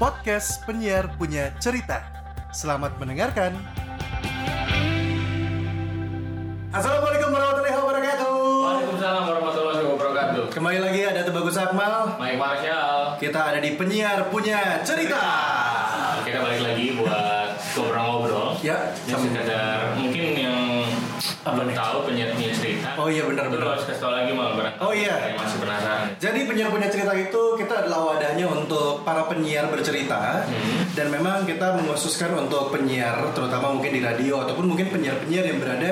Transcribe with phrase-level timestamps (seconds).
[0.00, 2.00] podcast penyiar punya cerita.
[2.56, 3.52] Selamat mendengarkan.
[6.72, 8.32] Assalamualaikum warahmatullahi wabarakatuh.
[8.64, 10.42] Waalaikumsalam warahmatullahi wabarakatuh.
[10.56, 12.16] Kembali lagi ada Tebagus Akmal.
[12.16, 13.20] Mike Marshall.
[13.20, 15.20] Kita ada di penyiar punya cerita.
[16.24, 18.56] Kita balik lagi buat ngobrol-ngobrol.
[18.64, 20.88] Ya, Yang sekedar mungkin yang
[21.54, 21.76] belum nih?
[21.76, 22.88] tahu penyiar punya cerita.
[22.96, 23.66] Oh iya, benar, benar.
[23.74, 24.74] harus kasih tahu lagi mal barang.
[24.80, 25.14] Oh iya.
[25.36, 26.02] Masih penasaran.
[26.18, 30.82] Jadi penyiar punya cerita itu kita adalah wadahnya untuk para penyiar bercerita Hmm.
[30.96, 35.90] dan memang kita mengkhususkan untuk penyiar terutama mungkin di radio ataupun mungkin penyiar-penyiar yang berada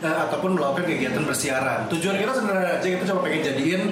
[0.00, 1.86] eh, ataupun melakukan kegiatan bersiaran.
[1.92, 3.82] Tujuan kita sebenarnya aja kita cuma pengen jadiin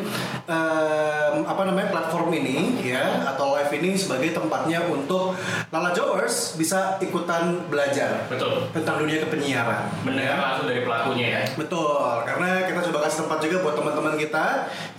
[0.47, 5.35] em, apa namanya platform ini ya atau live ini sebagai tempatnya untuk
[5.71, 8.67] Lala Jowers bisa ikutan belajar Betul.
[8.75, 9.91] tentang dunia kepenyiaran.
[10.03, 11.43] Mendengar langsung dari pelakunya ya.
[11.57, 14.47] Betul, karena kita coba kasih tempat juga buat teman-teman kita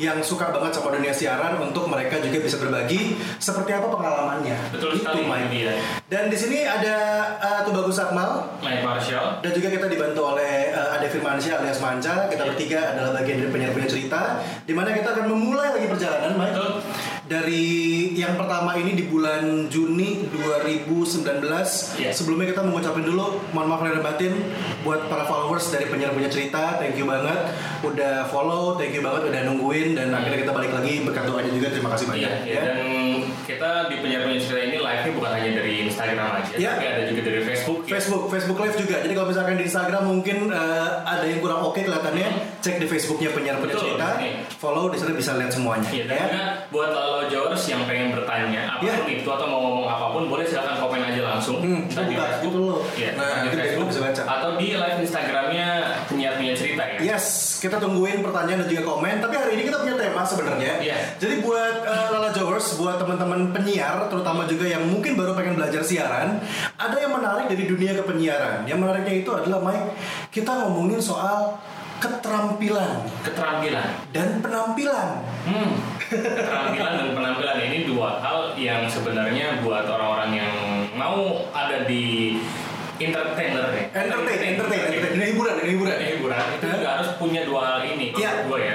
[0.02, 4.58] yang suka banget sama dunia siaran untuk mereka juga bisa berbagi seperti apa pengalamannya.
[4.74, 5.77] Betul Itu, sekali Mike.
[6.10, 6.98] Dan di sini ada
[7.38, 9.40] uh, Tubagus Akmal Mike Marshall.
[9.40, 12.27] dan juga kita dibantu oleh uh, Ade Firmansyah alias Manca.
[12.27, 16.52] Kita bertiga adalah bagian dari penyiar-penyiar cerita di mana kita akan memulai lagi perjalanan, Mike.
[16.57, 16.72] Betul.
[17.32, 17.63] Dari
[18.12, 21.48] yang pertama ini di bulan Juni 2019
[21.96, 22.12] Iya.
[22.12, 24.34] Sebelumnya kita mengucapin dulu Mohon maaf lahir batin
[24.84, 27.55] Buat para followers dari penyiar punya cerita Thank you banget
[27.88, 31.68] Udah follow, thank you banget udah nungguin Dan akhirnya kita balik lagi berkat doanya juga
[31.71, 32.51] Terima kasih banyak Iya, iya.
[32.51, 32.63] ya.
[32.68, 32.77] dan
[33.41, 36.71] kita di penyiar punya cerita ini live-nya bukan hanya dari Instagram aja, Iya.
[36.77, 37.79] tapi ada juga dari Facebook.
[37.84, 37.91] ya.
[37.98, 38.95] Facebook, Facebook Live juga.
[39.01, 42.27] Jadi kalau misalkan di Instagram mungkin eh, ada yang kurang oke kelihatannya,
[42.62, 44.07] cek di Facebooknya penyiar punya cerita,
[44.55, 45.90] follow di sana bisa lihat semuanya.
[45.90, 46.43] Iya, dan ya.
[46.70, 46.91] buat
[47.22, 49.14] lo Jowers yang pengen bertanya apa pun Iya.
[49.16, 52.54] itu atau mau ngomong apa pun boleh silakan komen aja langsung Hmm, Entah di Facebook,
[52.55, 52.82] loh.
[52.91, 54.22] Iya, Nah, di Facebook kita bisa baca.
[54.32, 55.68] atau di live Instagramnya
[56.05, 56.98] penyiar punya cerita ya.
[57.08, 57.26] Yes,
[57.58, 59.16] kita tungguin pertanyaan dan juga komen.
[59.20, 60.74] Tapi hari ini kita punya tema sebenarnya.
[60.80, 60.98] Iya.
[61.16, 65.81] Jadi buat eh, Lala Jowers, buat teman-teman penyiar, terutama juga yang mungkin baru pengen belajar
[65.81, 66.41] siaran,
[66.75, 68.66] ada yang menarik dari dunia kepenyiaran.
[68.66, 69.94] Yang menariknya itu adalah Mike,
[70.30, 71.62] kita ngomongin soal
[72.01, 73.88] keterampilan Keterampilan.
[74.09, 75.07] dan penampilan.
[75.44, 75.69] Hmm.
[76.11, 80.53] Keterampilan dan penampilan ini dua hal yang sebenarnya buat orang-orang yang
[80.91, 82.35] mau ada di
[82.99, 83.83] entertainer ya.
[83.95, 85.16] Entertain, entertain, entertain.
[85.16, 85.95] Ini hiburan, ini hiburan.
[85.95, 88.11] Ada hiburan itu juga harus punya dua hal ini.
[88.11, 88.44] Iya.
[88.44, 88.70] Gue ya,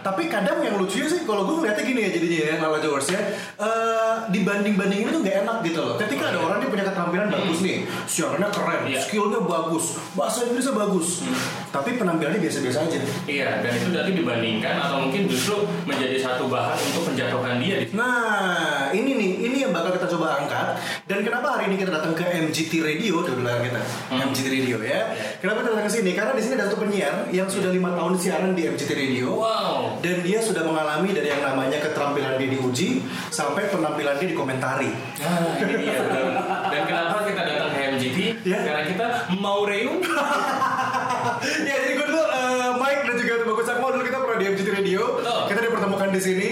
[0.00, 3.20] Tapi kadang yang lucunya sih kalau gue ngeliatnya gini ya jadinya ya Lala Jowers ya.
[3.56, 5.94] Eh, Dibanding-bandingin itu gak enak gitu loh.
[5.96, 9.00] Ketika ada orang dia punya keterampilan bagus nih Siarannya keren, Iya.
[9.02, 11.08] skillnya bagus Bahasa Inggrisnya bagus.
[11.70, 12.98] Tapi penampilannya biasa-biasa aja.
[13.24, 15.54] Iya, dan itu nanti dibandingkan atau mungkin justru
[15.84, 20.40] menjadi satu bahan untuk menjatuhkan dia di Nah ini nih, ini yang bakal kita coba
[20.40, 20.66] angkat.
[21.06, 23.22] Dan kenapa hari ini kita datang ke MGT Radio?
[23.22, 24.20] Di belakang kita, Hmm.
[24.26, 25.00] MGT Radio ya.
[25.38, 26.10] Kenapa kita datang ke sini?
[26.12, 29.26] Karena di sini ada satu penyiar Yang sudah lima tahun siaran di MGT Radio.
[29.32, 29.59] Wow.
[30.00, 34.90] Dan dia sudah mengalami dari yang namanya keterampilan dia diuji sampai penampilan dia dikomentari.
[35.20, 36.00] Nah, ini dia.
[36.70, 38.18] Dan, kenapa kita datang ke MGT?
[38.46, 38.58] Iya.
[38.64, 39.06] Karena kita
[39.36, 40.00] mau reung.
[41.68, 44.68] ya jadi gue dulu eh, Mike dan juga Bagus Akmal dulu kita pernah di MGT
[44.72, 45.02] Radio.
[45.20, 45.40] Betul.
[45.52, 46.48] Kita dipertemukan di sini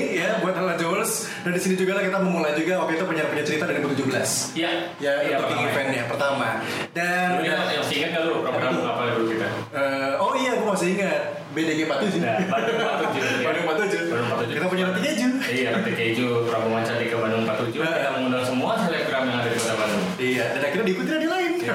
[1.48, 4.52] dan di sini juga lah kita memulai juga waktu itu penyiar punya cerita dari 2017.
[4.52, 4.70] Iya.
[4.98, 5.64] Ya iya, untuk pertama.
[5.66, 6.48] eventnya pertama
[6.92, 9.48] dan Dulu yang, yang masih ingat nggak lu program apa dulu kita?
[9.72, 13.16] eh, oh iya gue masih ingat BDG 47 Nah, Bandung 47.
[13.16, 13.40] ya.
[13.48, 14.12] Bandung 47.
[14.12, 14.52] Bandung 47.
[14.52, 15.28] Kita punya roti keju.
[15.48, 17.80] Iya, roti keju Prabowo Manca di Bandung 47.
[17.80, 17.88] Nah.
[17.96, 20.04] Kita mengundang semua selebgram yang ada di Kota Bandung.
[20.20, 21.52] Iya, dan akhirnya diikuti radio lain.
[21.58, 21.72] Iya.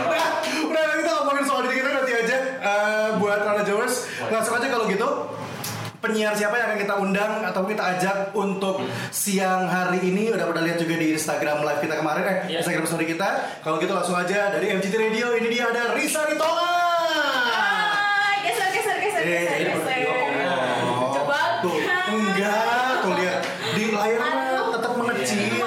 [0.00, 0.24] udah,
[0.66, 3.94] udah kita ngomongin soal diri kita nanti aja Eh, buat Rana Jowers.
[4.22, 5.08] Langsung aja kalau gitu.
[6.10, 10.58] Penyiar siapa yang akan kita undang atau kita ajak untuk siang hari ini udah pada
[10.60, 12.58] lihat juga di Instagram live kita kemarin eh Iya.
[12.58, 13.28] Instagram story kita.
[13.60, 16.66] Kalau gitu langsung aja dari MGT Radio ini dia ada Risa Ritonga.
[17.46, 19.98] Hai, geser, geser, geser, Eh, geser, geser.
[20.82, 21.14] oh.
[21.14, 21.38] Coba.
[21.60, 21.78] Tuh,
[22.10, 22.58] enggak,
[23.00, 23.38] tuh lihat
[23.70, 24.68] di layarnya Aduh.
[24.74, 25.62] tetap mengecil.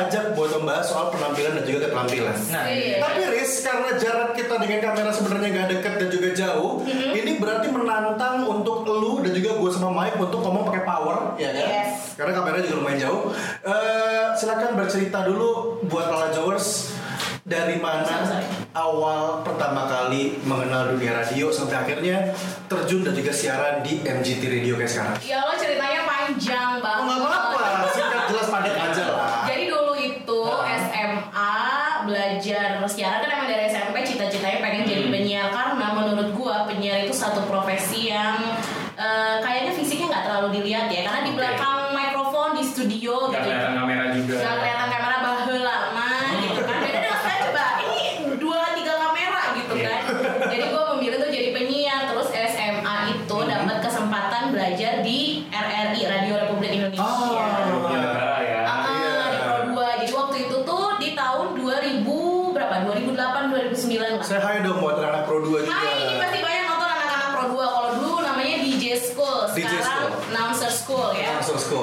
[0.00, 2.36] Ajak buat membahas soal penampilan dan juga keterampilan.
[2.48, 2.96] Nah, Iya.
[2.98, 7.12] Tapi Riz, karena jarak kita dengan kamera sebenarnya nggak deket dan juga jauh, Mm-hmm.
[7.14, 11.50] ini berarti menantang untuk lu dan juga gue sama Mike untuk ngomong pakai power, ya
[11.50, 11.66] kan?
[11.66, 12.16] Yes.
[12.16, 13.20] Karena kameranya juga lumayan jauh.
[13.62, 15.48] Eh, silakan bercerita dulu
[15.84, 16.96] buat Lala Jowers
[17.40, 18.22] dari mana
[18.70, 22.30] awal pertama kali mengenal dunia radio sampai akhirnya
[22.66, 25.16] terjun dan juga siaran di MGT Radio kayak sekarang.
[25.20, 25.56] Ya Allah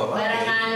[0.05, 0.15] apa?
[0.19, 0.71] Barengan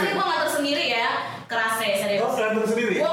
[0.00, 1.08] kerasnya gue ngatur sendiri ya
[1.44, 2.22] kerasnya serius.
[2.24, 2.94] Oh, ngatur sendiri?
[3.04, 3.10] Gue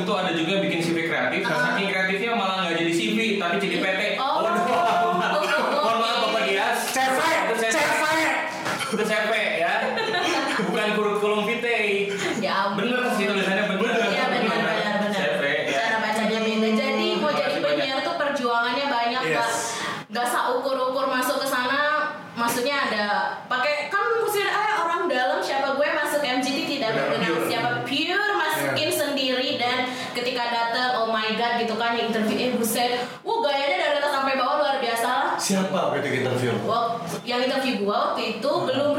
[0.00, 1.40] waktu itu ada juga bikin CV kreatif.
[1.44, 4.00] Nah, saking kreatifnya malah nggak jadi CV tapi jadi PT.
[4.16, 4.29] Oh
[36.22, 36.52] interview?
[37.24, 38.66] Yang interview gua waktu itu hmm.
[38.68, 38.89] belum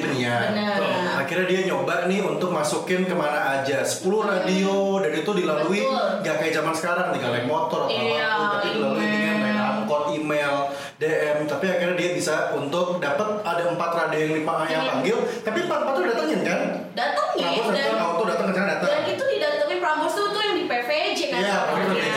[0.00, 0.50] penyiar.
[0.52, 0.78] Bener.
[0.80, 0.98] Ya.
[1.20, 3.84] Akhirnya dia nyoba nih untuk masukin ke mana aja.
[3.84, 6.24] 10 radio dan itu dilalui Betul.
[6.24, 9.14] gak kayak zaman sekarang tinggal naik motor atau iya, apa apa tapi dilalui email.
[9.14, 10.54] dengan main angkot, email,
[10.98, 11.38] DM.
[11.46, 14.90] Tapi akhirnya dia bisa untuk dapat ada empat radio yang lima yang iya.
[14.92, 15.16] panggil.
[15.44, 16.60] Tapi empat empat datengin kan?
[16.96, 17.44] Datengin.
[17.44, 18.88] Prambors dan, datang, auto datang, datang.
[18.90, 21.40] Dan itu didatengin Prambors tuh tuh yang di PVJ kan?
[21.40, 22.09] Iya, Prambors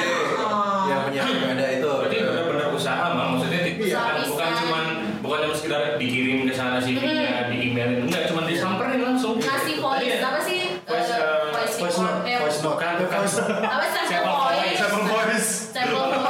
[13.28, 14.78] Cyberboys.
[14.80, 15.48] Cyberboys.
[15.74, 16.23] Cyberboys.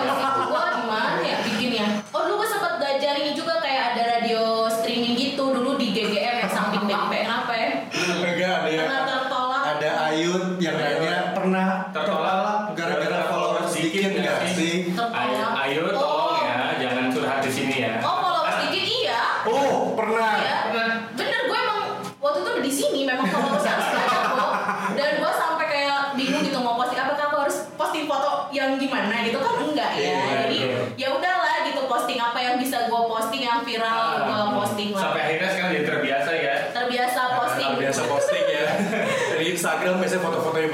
[40.14, 40.73] 先もとも今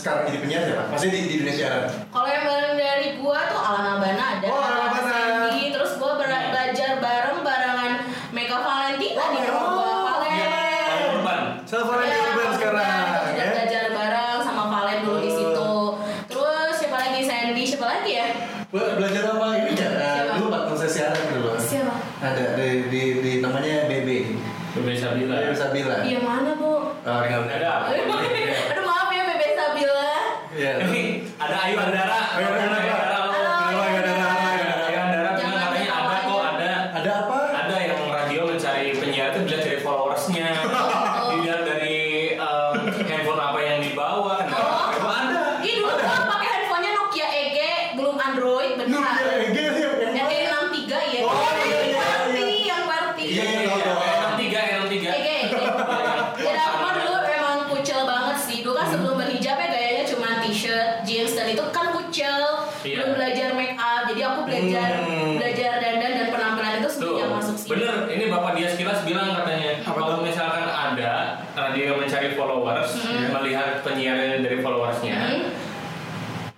[0.00, 0.84] sekarang jadi penyiar siapa?
[0.88, 1.84] Masih di, di siaran.
[2.08, 4.46] Kalau yang bareng dari gua tuh Alan Albana ada.
[4.46, 5.10] Oh, Alan Albana.
[5.10, 7.92] Sandy, terus gua ber- belajar bareng barengan
[8.30, 9.84] Mega Valentina Oh, di rumah gua.
[9.84, 10.48] oh, Valen.
[10.80, 11.40] Paling urban.
[11.62, 12.54] Self-Valen Ya, Urban Valen.
[12.56, 12.86] sekarang.
[13.04, 13.50] Kita juga ya.
[13.52, 15.70] belajar bareng sama Valen dulu di situ.
[16.26, 18.26] Terus siapa lagi Sandy, siapa lagi ya?
[18.66, 19.82] Be- belajar apa ini ya?
[19.82, 20.32] Eh, Siapa?
[20.32, 21.50] dulu partner saya siaran dulu.
[21.56, 21.94] Siapa?
[22.20, 24.08] Ada di, di, di namanya BB.
[24.70, 25.34] Bebe Sabila.
[25.36, 25.96] Bebe Sabila.
[26.00, 26.94] Iya mana bu?
[26.94, 27.86] Oh, enggak Ada apa?
[27.90, 30.10] Aduh maaf ya Bebe Sabila.
[30.52, 30.72] Iya.
[30.80, 31.02] Ini
[31.34, 32.18] ada Ayu Andara.
[32.32, 32.76] Ayu Andara.
[32.76, 33.18] Ayu Andara.
[33.18, 33.30] Halo.
[33.66, 34.38] Kenapa enggak ada nama?
[34.38, 36.46] Ayu Andara bilang Jangan katanya ketawa ada kok aja.
[36.46, 37.38] ada Ada apa?
[37.50, 41.28] ada yang radio mencari penyiar itu dilihat dari followersnya Oh.
[41.32, 41.98] dilihat dari
[42.32, 44.94] em, handphone apa yang dibawa Oh.
[44.94, 47.58] itu ada Ih dulu gua pakai handphonenya Nokia EG
[47.92, 49.18] belum Android Lu benar.
[49.18, 51.20] ya, Ege yang Yang E63 ya.
[51.22, 52.62] Oh, iya, iya, iya, QWERTY, iya.
[52.66, 53.24] yang QWERTY.
[53.26, 54.00] Iya, iya, tahu, tahu.
[54.10, 55.52] enam tiga enam tiga EG, EG.
[56.40, 58.58] Ya aku mah dulu emang kucel banget sih.
[58.60, 62.42] Dulu kan sebelum berhijab ya gayanya cuma t-shirt, jeans dan itu kan kucel.
[62.80, 62.96] Iya.
[62.96, 64.02] Belum belajar make up.
[64.06, 65.36] Jadi aku belajar Hmm.
[65.36, 67.70] belajar dandan dan penampilan itu Tuh, semenjak masuk sini.
[67.70, 67.94] bener.
[68.08, 70.24] Ini Bapak Dias Kilas bilang katanya Apa kalau tuh?
[70.24, 71.12] misalkan ada
[71.54, 73.28] radio mencari followers, Hmm.
[73.32, 75.42] melihat penyiar dari followersnya, Hmm.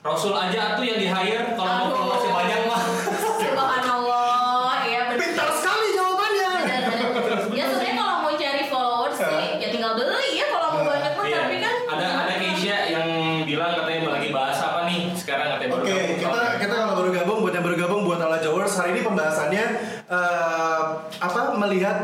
[0.02, 1.94] Rasul aja tuh yang di hire kalau mau Aduh.
[1.96, 2.82] followersnya banyak mah.
[3.62, 5.20] Subhanallah, ya benar.
[5.20, 6.48] Pintar sekali jawabannya.
[6.58, 7.38] Benar-benar.
[7.52, 11.24] Ya sebenarnya kalau mau cari followers sih ya tinggal beli ya kalau mau banyak mah
[11.24, 11.38] Iya.
[11.38, 13.06] tapi kan ada ada Keisha yang
[13.44, 16.18] bilang katanya lagi bahas apa nih sekarang katanya baru Oke, gabung.
[16.18, 19.64] kita kita kalau baru gabung buat yang baru gabung buat Ala Jowers hari ini pembahasannya
[20.08, 20.80] eh,
[21.20, 21.96] apa melihat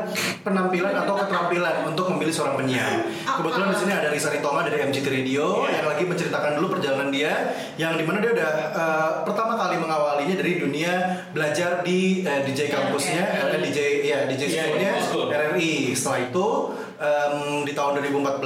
[1.38, 3.06] penampilan untuk memilih seorang penyiar.
[3.24, 5.70] Kebetulan di sini ada Risa Ritonga dari MGT Radio Iya.
[5.78, 7.32] yang lagi menceritakan dulu perjalanan dia
[7.76, 10.92] yang di mana dia udah eh, pertama kali mengawalinya dari dunia
[11.30, 14.92] belajar di eh, DJ kampusnya, eh, DJ ya DJ schoolnya.
[15.28, 15.94] RRI.
[15.94, 16.46] Setelah itu
[16.98, 18.42] em, di tahun 2014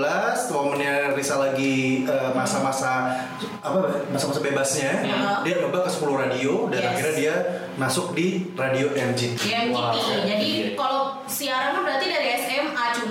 [0.51, 3.25] momennya Risa lagi eh, masa-masa
[3.59, 3.79] apa
[4.09, 5.41] masa-masa bebasnya Iya.
[5.43, 6.91] dia nyoba ke 10 radio dan Yes.
[6.91, 7.35] akhirnya dia
[7.73, 9.41] masuk di radio MGT.
[9.41, 9.73] MGT.
[9.73, 9.97] Wow.
[10.23, 12.29] Jadi kalau siaran kan berarti dari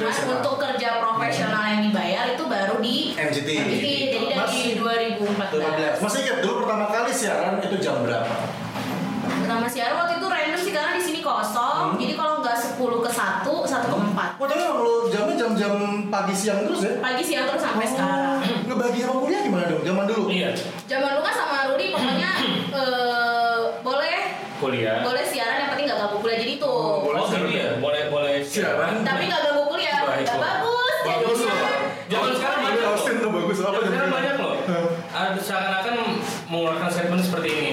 [0.08, 0.32] SMA.
[0.34, 3.50] untuk kerja profesional yang dibayar itu baru di MGT.
[3.50, 3.84] MGT.
[4.10, 5.52] Jadi dari Mas- 2014.
[5.52, 5.96] 2014.
[6.00, 8.34] Masih ingat dulu pertama kali siaran itu jam berapa?
[9.22, 11.86] Pertama siaran waktu itu random sih karena di sini kosong.
[11.88, 12.00] Hmm.
[12.00, 14.30] Jadi kalau nggak 10 ke 1, 1 ke 4.
[14.34, 15.74] Wah, tapi kalau jamnya jam-jam
[16.08, 16.94] pagi siang terus ya?
[17.00, 18.40] Pagi siang terus sampai sekarang.
[18.64, 19.82] Ngebagi sama kuliah gimana dong?
[19.82, 20.24] Zaman dulu?
[20.28, 20.50] Iya,
[20.86, 22.32] Zaman lu kan sama Rudi pokoknya
[22.80, 24.18] eh, boleh
[24.58, 25.02] kuliah.
[25.02, 26.72] boleh siaran yang penting nggak ganggu kuliah jadi tuh.
[26.72, 27.46] Oh, boleh Oh, siaran.
[27.46, 27.68] gitu ya.
[27.78, 28.92] Boleh boleh Siaran.
[29.02, 30.44] Tapi nggak ganggu kuliah, Baik, nggak loh.
[30.44, 30.96] bagus.
[31.02, 31.54] Bagus jadinya.
[31.60, 31.80] loh.
[32.08, 32.92] Zaman sekarang Ini banyak loh.
[32.92, 33.58] Austin tuh bagus.
[33.58, 34.54] Apa Zaman sekarang jam banyak loh.
[35.12, 35.94] Ada seakan-akan
[36.48, 37.72] mengeluarkan statement seperti ini.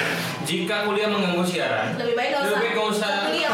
[0.69, 3.15] Jika kuliah mengganggu siaran, lebih baik gak usah lebih baik nggak usah.
[3.25, 3.53] kuliah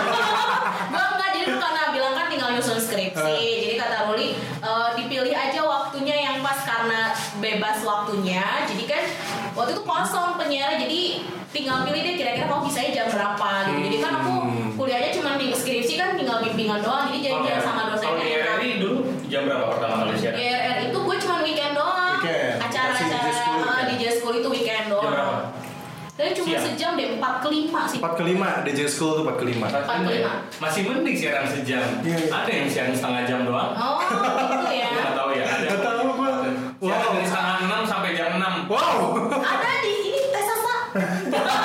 [0.91, 5.61] gua enggak jadi karena bilang kan tinggal nyusun skripsi jadi kata Ruli eh, dipilih aja
[5.63, 7.01] waktunya yang pas karena
[7.39, 9.03] bebas waktunya jadi kan
[9.55, 11.01] waktu itu kosong penyiarnya jadi
[11.49, 14.75] tinggal pilih deh kira-kira kamu bisa jam berapa gitu jadi kan aku Hmm.
[14.75, 18.35] kuliahnya cuma minggu skripsi kan tinggal bimbingan doang jadi Kalau janjian sama Kalau dosennya di
[18.35, 18.43] enak.
[18.51, 20.35] RRI dulu jam berapa pertama kali siaran?
[20.35, 22.59] di RR itu gue cuma weekend doang Weekend.
[22.59, 23.87] acara-acara Si DJ School eh, weekend.
[23.87, 25.15] di Jazz School itu weekend Jam berapa?
[25.15, 25.43] doang
[26.15, 26.63] tapi cuma Siang.
[27.25, 29.57] Sejam deh 4 ke 5 sih 4 ke 5, DJ School tuh 4 ke 5.
[29.57, 30.17] Empat Empat lima ya?
[30.21, 30.33] lima.
[30.61, 31.85] Masih mending siaran sejam.
[32.01, 32.31] Iya, iya.
[32.31, 33.71] Ada yang siaran setengah jam doang.
[33.73, 34.89] Oh, gitu ya.
[34.91, 35.45] Nggak tahu ya.
[35.47, 35.65] Ada.
[35.65, 36.31] Nggak tahu gua.
[36.77, 37.15] Siaran Wow.
[37.15, 38.55] dari setengah enam sampai jam enam.
[38.67, 38.99] Wow.
[39.33, 40.75] Ada di ini tes sasa.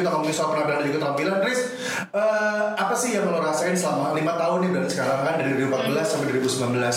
[0.00, 1.60] kita ngomongin soal penampilan dan juga keterampilan, Riz,
[2.10, 6.06] eh, apa sih yang lo rasain selama lima tahun nih berarti sekarang kan dari 2014
[6.08, 6.96] sampai 2019?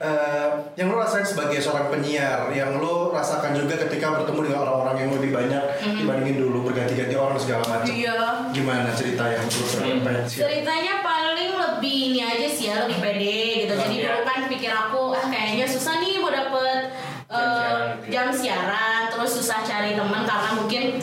[0.00, 4.96] Eh, yang lo rasain sebagai seorang penyiar, yang lo rasakan juga ketika bertemu dengan orang-orang
[4.98, 5.62] yang lebih banyak
[5.94, 7.86] dibandingin dulu berganti-ganti orang segala macam.
[7.86, 8.18] Iya.
[8.50, 10.02] Gimana cerita yang lo Hmm.
[10.26, 13.72] Ceritanya paling lebih ini aja sih ya, lebih pede gitu.
[13.78, 14.04] Jadi Iya.
[14.10, 16.90] dulu kan pikir aku, ah kayaknya susah nih mau dapet
[17.30, 18.10] Jam siaran ya.
[18.10, 20.98] jam siaran, terus susah cari teman karena mungkin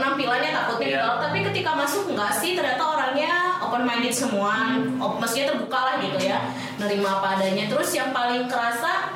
[0.00, 0.96] penampilannya takutnya Iya.
[0.98, 1.18] ditolak.
[1.20, 4.54] Tapi ketika masuk enggak sih, ternyata orangnya open minded semua,
[4.96, 6.40] op, maksudnya terbuka lah gitu ya,
[6.76, 7.68] nerima apa adanya.
[7.68, 9.12] Terus yang paling kerasa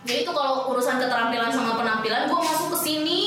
[0.00, 3.20] jadi itu kalau urusan keterampilan sama penampilan, gue masuk ke sini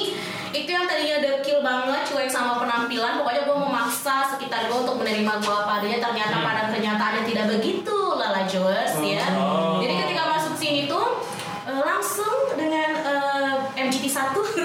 [0.51, 3.15] itu yang tadinya dekil banget, cuek sama penampilan.
[3.15, 6.01] Pokoknya gue memaksa sekitar gue untuk menerima gue apa adanya.
[6.01, 6.45] Ternyata Hmm.
[6.45, 9.21] pada kenyataannya tidak begitu, Lala Joers ya.
[9.33, 9.79] Oh.
[9.79, 11.21] Jadi ketika masuk sini tuh
[11.63, 14.33] eh, langsung dengan eh, MGT 1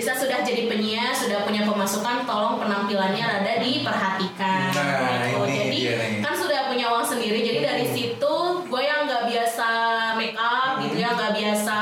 [0.00, 4.72] Risa sudah jadi penyiar, sudah punya pemasukan, tolong penampilannya rada diperhatikan.
[4.72, 5.44] Nah, gitu.
[5.44, 6.20] ini jadi dia nih.
[6.24, 7.68] kan sudah punya uang sendiri, jadi hmm.
[7.68, 8.34] dari situ
[8.64, 9.68] gue yang nggak biasa
[10.16, 11.76] make up gitu ya, nggak biasa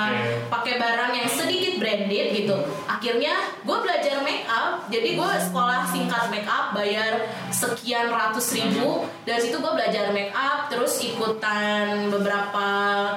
[0.50, 2.58] pakai barang yang sedikit branded gitu.
[2.58, 2.90] Hmm.
[2.98, 3.34] Akhirnya
[4.88, 8.88] jadi gue sekolah singkat make up bayar sekian ratus ribu
[9.22, 12.66] dari situ gue belajar make up terus ikutan beberapa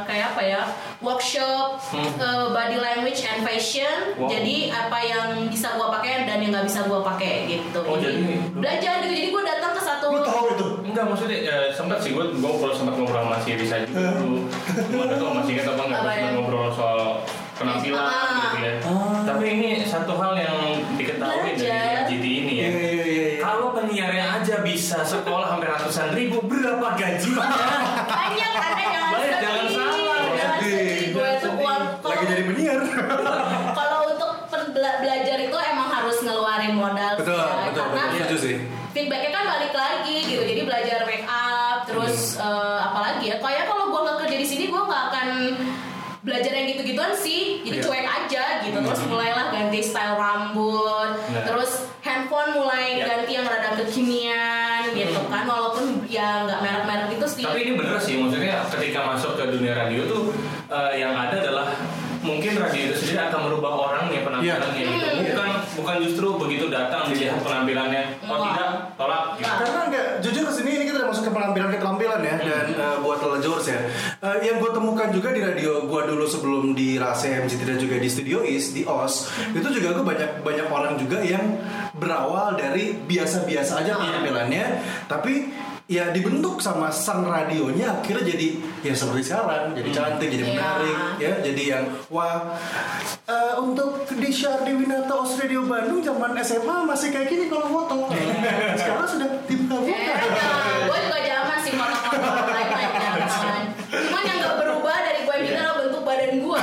[0.03, 0.61] kayak apa ya
[0.99, 2.11] workshop eh,
[2.47, 4.27] body language and fashion Wow.
[4.27, 8.37] jadi apa yang bisa gue pakai dan yang nggak bisa gue pakai gitu Oh, jadi-
[8.51, 10.67] belajar gitu jadi gue datang ke satu Lu tahu itu?
[10.83, 14.43] Enggak maksudnya eh, sempat sih gue gue kalau sempat ngobrol sama si Risa juga dulu.
[14.91, 16.35] Cuma tuh masih ingat apa enggak Apa sempat ya?
[16.35, 17.01] ngobrol soal
[17.61, 18.35] penampilan Ah.
[18.41, 18.73] gitu ya.
[18.81, 19.21] Ah.
[19.23, 20.57] Tapi ini satu hal yang
[20.91, 22.03] diketahui dari Belajar.
[22.05, 22.67] GT ini ya.
[22.67, 23.39] Iya, iya, iya, iya.
[23.39, 27.45] Kalau penyiarnya aja bisa sekolah sampai ratusan ribu, berapa gajinya?
[28.03, 30.19] banyak ada yang Banyak, jangan salah.
[31.11, 32.79] gue uang Lagi jadi penyiar.
[33.79, 34.31] kalau untuk
[34.71, 37.67] belajar itu emang harus ngeluarin modal betul, ya.
[37.67, 38.19] betul, karena betul.
[38.21, 38.55] Setuju sih.
[38.91, 40.10] feedbacknya kan balik lagi gitu jadi
[47.01, 47.83] gitu-gituan sih jadi Iya.
[47.83, 48.87] cuek aja gitu Hmm.
[48.87, 51.43] terus mulailah ganti style rambut Nah.
[51.43, 53.05] terus handphone mulai Ya.
[53.07, 55.31] ganti yang rada kekinian gitu Hmm.
[55.31, 59.43] kan walaupun ya nggak merek-merek itu sih Tapi ini bener sih, maksudnya ketika masuk ke
[59.49, 60.23] dunia radio tuh
[60.67, 61.67] eh, yang ada adalah
[62.21, 64.85] mungkin radio itu sendiri akan merubah orang ya penampilannya Iya.
[64.87, 64.93] gitu.
[65.11, 65.25] Hmm.
[65.27, 68.39] Bukan bukan justru begitu datang dilihat penampilannya, oh Wah.
[68.47, 69.51] tidak, tolak gitu.
[69.57, 73.17] Karena enggak, jujur ke sini ini kita udah masuk ke penampilan-keterampilan ya Dan eh, buat
[73.19, 73.79] telajurs ya
[74.21, 77.97] Eh, Yang gue temukan juga di radio gue dulu sebelum di Rase MCT dan juga
[77.97, 81.57] di Studio Is, di OS Itu juga gue banyak banyak orang juga yang
[81.91, 84.65] berawal dari biasa-biasa aja penampilannya.
[85.07, 85.33] Tapi
[85.87, 88.47] ya dibentuk sama sang radionya akhirnya jadi
[88.81, 89.73] ya seperti sekarang.
[89.73, 90.53] Jadi cantik jadi Iya.
[90.53, 91.33] menarik ya.
[91.41, 92.53] Jadi yang wah
[93.25, 98.05] eh, untuk di Syardi Winata Os Radio Bandung zaman SMA masih kayak gini kalau foto.
[98.77, 102.89] Sekarang sudah dibuka Eh, gue juga zaman sih foto-foto lain-lain
[103.25, 103.63] zaman.
[103.91, 106.59] Cuman yang gak berubah dari gue yang adalah bentuk badan gue.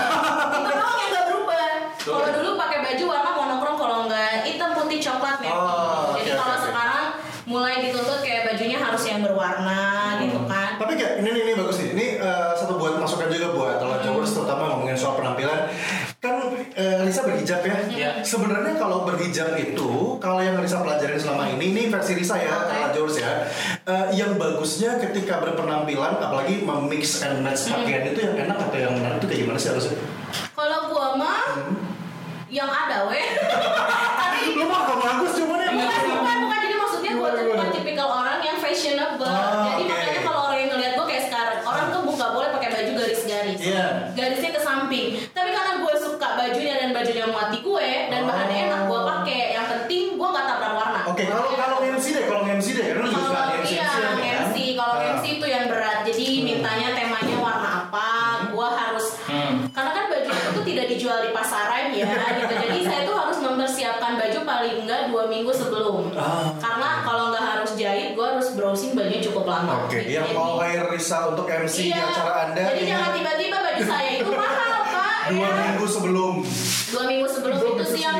[0.48, 1.66] Itu doang yang gak berubah.
[1.98, 5.60] Kalau dulu pakai baju warna monokrom, kalau nggak hitam putih coklat merah.
[5.60, 6.66] Oh, Jadi oke, kalau oke, oke.
[6.66, 7.04] sekarang
[7.44, 9.82] mulai dituntut kayak bajunya harus yang berwarna
[10.18, 10.76] gitu kan.
[10.76, 11.88] Tapi kayak ini nih, ini bagus nih.
[11.90, 15.68] Ini eh, satu buat masukan juga buat telah Jogers terutama ngomongin soal penampilan.
[16.18, 16.34] Kan
[16.72, 17.76] eh, Lisa berhijab ya.
[17.86, 18.10] Iya.
[18.20, 22.90] Sebenarnya kalau berhijab itu kalau yang Lisa pelajarin selama ini ini versi Lisa ya, telah
[22.90, 23.32] Jogers ya.
[23.84, 28.92] Eh, yang bagusnya ketika berpenampilan apalagi memix and match pakaian itu yang enak atau yang
[28.92, 29.94] menarik itu kayak gimana sih harusnya?
[30.52, 31.42] Kalau gue mah
[32.48, 33.26] yang ada weh.
[34.18, 35.70] Tapi Lu mah gak bagus cuman ya.
[35.70, 37.76] bukan bukan bukan jadi maksudnya gue tuh Gimana, bukan gimana?
[37.76, 39.90] tipikal orang yang fashionable Ah, jadi oke.
[39.90, 43.58] makanya kalau orang yang ngeliat gue kayak sekarang orang tuh nggak boleh pakai baju garis-garis
[43.60, 43.86] Iya.
[44.12, 48.66] garisnya ke samping tapi karena gue suka bajunya dan bajunya muati gue dan bahannya Oh.
[48.66, 52.42] enak gue pakai yang penting gue nggak tabrak warna Oke, kalau kalau MC deh, kalau
[52.44, 54.14] MC deh, karena lu juga suka kalau MC iya kan?
[54.44, 55.08] MC kalau Ah.
[55.12, 58.08] MC itu yang berat jadi mintanya temanya warna apa
[58.48, 59.68] gue harus Hmm.
[59.68, 64.16] karena kan baju itu tidak dijual di pasaran ya gitu jadi saya tuh harus mempersiapkan
[64.16, 66.48] baju paling enggak dua minggu sebelum Ah.
[66.56, 70.16] karena kalau nggak harus jahit gue harus browsing bajunya cukup lama Oke, Gitu.
[70.16, 72.04] yang Jadi- mau hire Risa untuk MC di Iya.
[72.06, 75.50] acara Anda jadi ini jangan tiba-tiba baju saya itu mahal pak dua ya.
[75.62, 76.34] minggu sebelum.
[76.88, 78.18] dua minggu sebelum Dua itu sih yang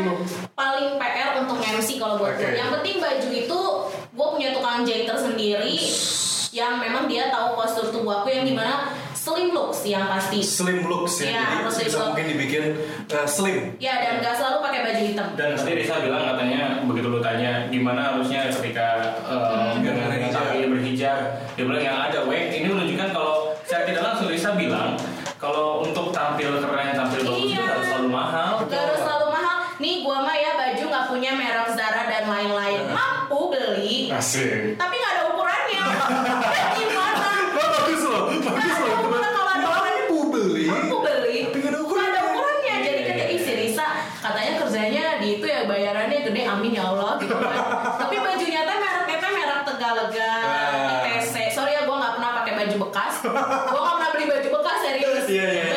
[0.53, 2.53] paling PR untuk MC kalau buat gue.
[2.53, 3.61] Yang penting baju itu
[4.11, 5.77] gue punya tukang jahit tersendiri
[6.51, 10.41] yang memang dia tahu postur tubuh aku yang di mana slim looks yang pasti.
[10.41, 12.07] Slim looks ya, Iya, jadi harus bisa look.
[12.09, 12.65] mungkin dibikin
[13.07, 13.59] uh, slim.
[13.77, 15.29] Ya dan gak selalu pakai baju hitam.
[15.35, 18.89] Dan tadi Risa bilang katanya begitu lu tanya gimana harusnya ketika
[19.23, 19.85] uh, Hmm.
[19.85, 20.09] dengan
[20.69, 21.19] Berhijab.
[21.55, 24.97] dia bilang yang ada weh ini menunjukkan kalau secara tidak langsung Risa bilang
[25.37, 27.63] kalau untuk tampil keren, tampil bagus itu Iya.
[27.69, 28.51] harus selalu mahal.
[28.65, 29.57] Gak harus selalu mahal.
[29.79, 32.81] Nih gua mah ya baju nggak punya merek Zara dan lain-lain.
[32.89, 34.75] Mampu beli, Asik.
[34.75, 35.83] tapi nggak ada ukurannya.
[36.77, 37.29] Gimana?
[37.55, 38.97] Oh, bagus loh, bagus loh.
[38.99, 40.67] Kalau ada Mampu beli.
[40.67, 42.11] Aku beli, Tapi nggak ada nggak ukurannya.
[42.13, 42.75] ada ukurannya.
[42.81, 43.27] Jadi Iya, kata iya.
[43.33, 43.87] isi Risa,
[44.19, 47.63] katanya kerjanya di itu ya bayarannya gede, amin ya Allah gitu kan.
[47.97, 50.33] Tapi bajunya teh mereknya teh merek Tegalega.
[50.99, 51.35] ITC.
[51.51, 53.15] Sorry ya, gue nggak pernah pakai baju bekas.
[53.23, 53.31] gue
[53.79, 55.25] nggak pernah beli baju bekas serius.
[55.29, 55.68] Iya, iya, iya,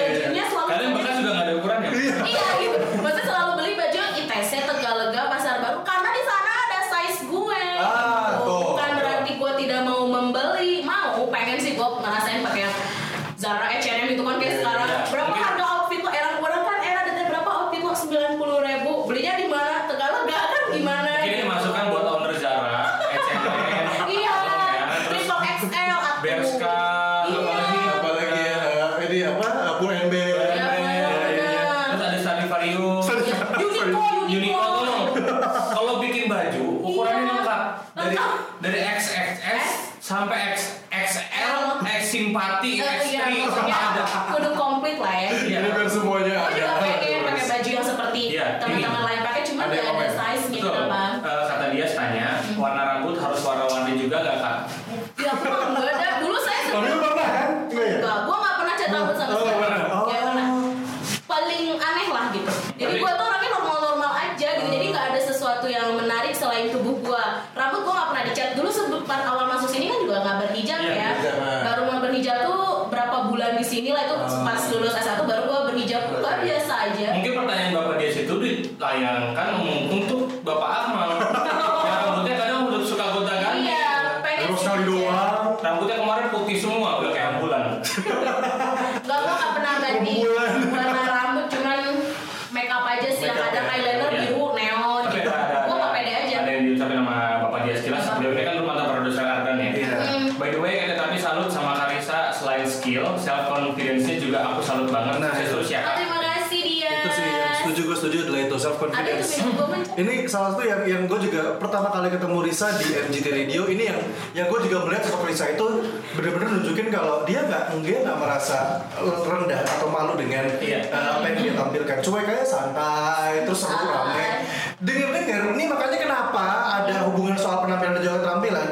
[108.82, 109.38] confidence.
[110.02, 113.84] Ini salah satu yang yang gue juga pertama kali ketemu Risa di MGT Radio ini
[113.86, 114.00] yang
[114.34, 115.68] yang gue juga melihat sosok Risa itu
[116.12, 120.80] benar-benar nunjukin kalau dia nggak dia nggak merasa rendah atau malu dengan Iya.
[120.86, 121.98] eh, apa yang dia tampilkan.
[122.02, 124.08] Cuek kayak santai terus seru Ah.
[124.08, 124.48] rame.
[124.80, 126.46] Dengar-dengar ini makanya kenapa
[126.82, 128.68] ada hubungan soal penampilan dan juga keterampilan.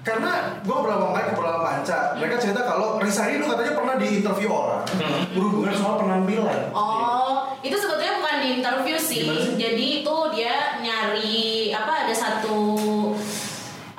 [0.00, 4.08] Karena gue sama Mike, ngobrol Panca, mereka cerita kalau Risa ini dulu katanya pernah di
[4.14, 5.24] interview orang Hmm.
[5.30, 6.60] berhubungan soal penampilan.
[6.70, 8.19] Oh, itu sebetulnya
[8.58, 9.22] interview sih.
[9.28, 9.54] Sih?
[9.54, 12.58] Jadi itu dia nyari apa ada satu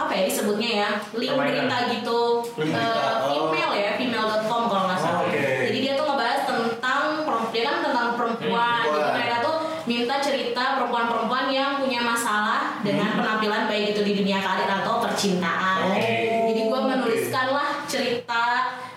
[0.02, 1.70] apa ya disebutnya ya link Permainan.
[1.70, 2.22] berita gitu
[2.58, 3.54] Link eh, berita, oh.
[3.54, 5.22] female ya female.com kalau nggak salah.
[5.22, 5.46] Oh, oke.
[5.70, 8.82] Jadi dia tuh ngebahas tentang perempuan dia kan tentang perempuan.
[8.82, 14.14] Hmm, Jadi mereka tuh minta cerita perempuan-perempuan yang punya masalah dengan penampilan baik itu di
[14.18, 15.78] dunia karir atau percintaan.
[15.86, 15.94] Hmm.
[15.94, 16.90] Oh, Jadi gue oke.
[16.90, 18.44] menuliskan lah cerita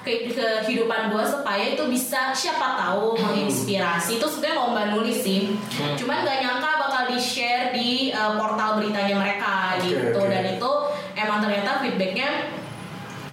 [0.05, 3.17] ke kehidupan gue supaya itu bisa siapa tahu
[3.77, 5.41] menginspirasi itu sebenarnya lomba nulis sih
[5.75, 5.95] Hmm.
[5.97, 10.31] cuman gak nyangka bakal di share di uh, portal beritanya mereka Oke, gitu oke.
[10.31, 10.71] dan itu
[11.15, 12.29] emang ternyata feedbacknya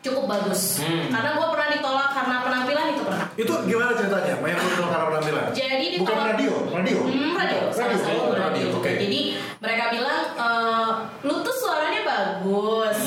[0.01, 1.13] cukup bagus Hmm.
[1.13, 4.33] karena gue pernah ditolak karena penampilan itu pernah Itu gimana ceritanya?
[4.39, 5.43] Yang lu karena penampilan?
[5.51, 6.97] Jadi Bukan ditolak- radio, radio.
[7.05, 8.65] Hmm, radio, satu oh, radio.
[8.75, 8.91] Oke.
[8.97, 9.21] Jadi
[9.57, 10.89] mereka bilang eh,
[11.23, 12.97] lu tuh suaranya bagus.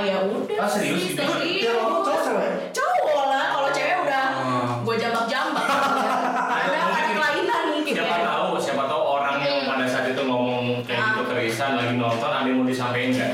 [0.00, 0.56] Ya udah.
[0.56, 1.64] Ah, serius sih, serius.
[1.64, 2.50] Yang cowok cewek?
[2.70, 3.44] Cowok lah.
[3.50, 4.66] Kalau cewek udah Oh.
[4.80, 5.66] gue jambak-jambak.
[6.58, 8.24] ada ada kelainan mungkin siapa ya.
[8.26, 9.70] tahu siapa tahu orang yang Hmm.
[9.70, 13.32] pada saat itu ngomong kayak gitu ke Risa lagi nonton ada yang mau disampaikan nggak?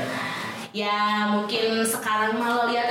[0.71, 0.99] Ya
[1.29, 2.87] mungkin sekarang malah lihat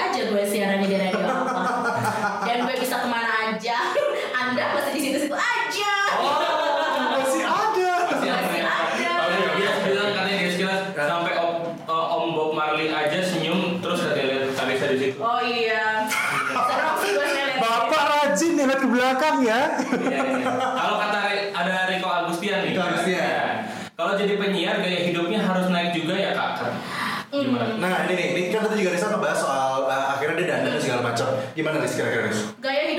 [18.84, 19.60] ke belakang ya.
[19.80, 20.52] Iya, iya.
[20.52, 21.18] Kalau kata
[21.56, 22.76] ada Riko Agustian nih.
[22.76, 23.24] Riko Agustian.
[23.24, 23.44] Ya.
[23.94, 26.68] Kalau jadi penyiar gaya hidupnya harus naik juga ya kak.
[27.34, 27.80] Gimana?
[27.82, 30.82] Nah ini nih, ini kan tadi juga Risa ngebahas soal uh, akhirnya dia dandan dan
[30.82, 31.26] segala macam.
[31.56, 32.40] Gimana Riz kira-kira Riz?
[32.62, 32.93] Gaya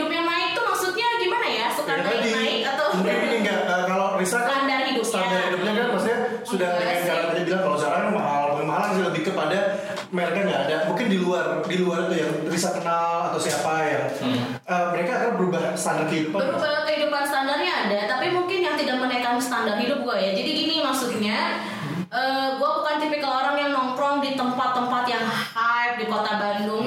[10.14, 10.78] mereka nggak ada.
[10.88, 14.42] Mungkin di luar di luar itu yang Risa kenal atau siapa yang Hmm.
[14.64, 16.40] uh, mereka akan berubah standar kehidupan.
[16.40, 20.32] Berubah kehidupan standarnya ada tapi mungkin yang tidak menaikkan standar hidup gue ya.
[20.32, 21.60] Jadi gini maksudnya
[22.06, 26.85] eh gue bukan tipikal orang yang nongkrong di tempat-tempat yang hype di kota Bandung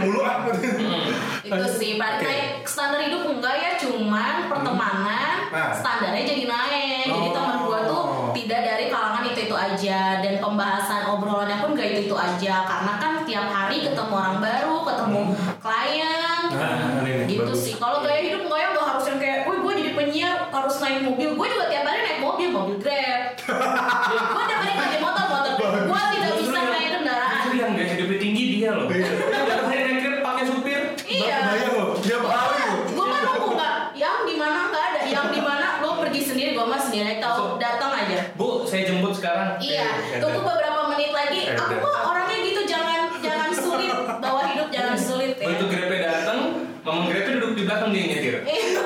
[0.00, 0.36] Ah.
[0.42, 1.04] Hmm.
[1.40, 2.20] itu sih Oke.
[2.20, 5.74] naik standar hidup enggak ya cuman pertemanan Nah.
[5.74, 7.34] standarnya jadi naik jadi Oh.
[7.34, 12.00] teman gua tuh tidak dari kalangan itu itu aja dan pembahasan obrolannya pun gak itu
[12.04, 15.20] itu aja karena kan tiap hari ketemu orang baru ketemu
[15.60, 17.60] klien Nah, ini nih, gitu bagus.
[17.60, 20.74] sih kalau gaya hidup gue yang gak harus yang kayak wih gue jadi penyiar harus
[20.78, 25.24] naik mobil gue juga tiap hari naik mobil mobil grab gue tiap hari naik motor
[25.26, 28.86] motor gue tidak bisa naik kendaraan Justru yang gaya hidupnya tinggi dia loh.
[28.86, 29.06] Iya.
[29.10, 30.80] Dia nggak boleh naik Grab pakai supir.
[31.04, 32.82] iya Bayang loh, tiap hari loh.
[32.88, 36.50] gue kan nunggu nggak yang di mana nggak ada yang di mana lo pergi sendiri
[36.52, 39.56] gue mah sendiri tahu datang aja Bu, saya jemput sekarang.
[39.58, 41.40] Iya, Eh, tunggu beberapa menit lagi.
[41.46, 41.78] Eh, Aku eh.
[41.78, 45.44] mah orangnya gitu, jangan jangan sulit bawa hidup, jangan sulit ya.
[45.46, 46.38] Begitu Grabnya datang,
[46.80, 48.34] Mamang Grabnya duduk di belakang dia nyetir.
[48.42, 48.80] Iya.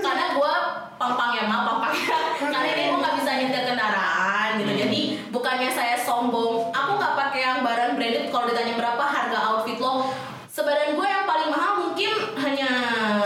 [0.00, 0.52] Karena gue
[0.96, 2.18] pampang ya, maaf pampang ya.
[2.42, 4.72] Karena ini gue nggak bisa nyetir kendaraan gitu.
[4.76, 8.24] Jadi bukannya saya sombong, aku nggak pakai yang barang branded.
[8.28, 10.10] Kalau ditanya berapa harga outfit lo,
[10.46, 12.70] sebadan gue yang paling mahal mungkin hanya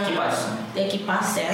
[0.03, 0.37] Kipas.
[0.75, 1.51] Ya kipas ya.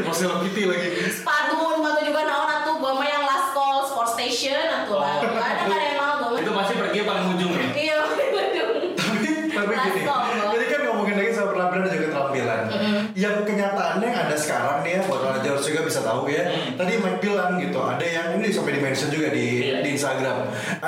[0.00, 0.88] Masih Hello Kitty lagi.
[1.10, 2.74] Sepatu, sepatu juga naon atuh.
[2.76, 5.18] Gue mah yang last call, sport station atuh lah.
[5.18, 6.40] Gak ada kan yang mahal gue mah.
[6.40, 7.66] Itu pasti pergi paling ujung ya.
[7.68, 8.68] Iya, betul.
[8.86, 10.46] Tapi gini, Last call, Bro.
[10.52, 12.60] jadi kan ngomongin lagi soal penampilan dan juga keterampilan.
[12.68, 12.96] Mm-mm.
[13.16, 16.42] Yang kenyataannya yang ada sekarang nih ya, buat orang Jawa juga bisa tahu ya.
[16.70, 19.80] Tadi Mike bilang gitu, ada yang ini sampai di mention juga di Iya.
[19.80, 20.36] di Instagram.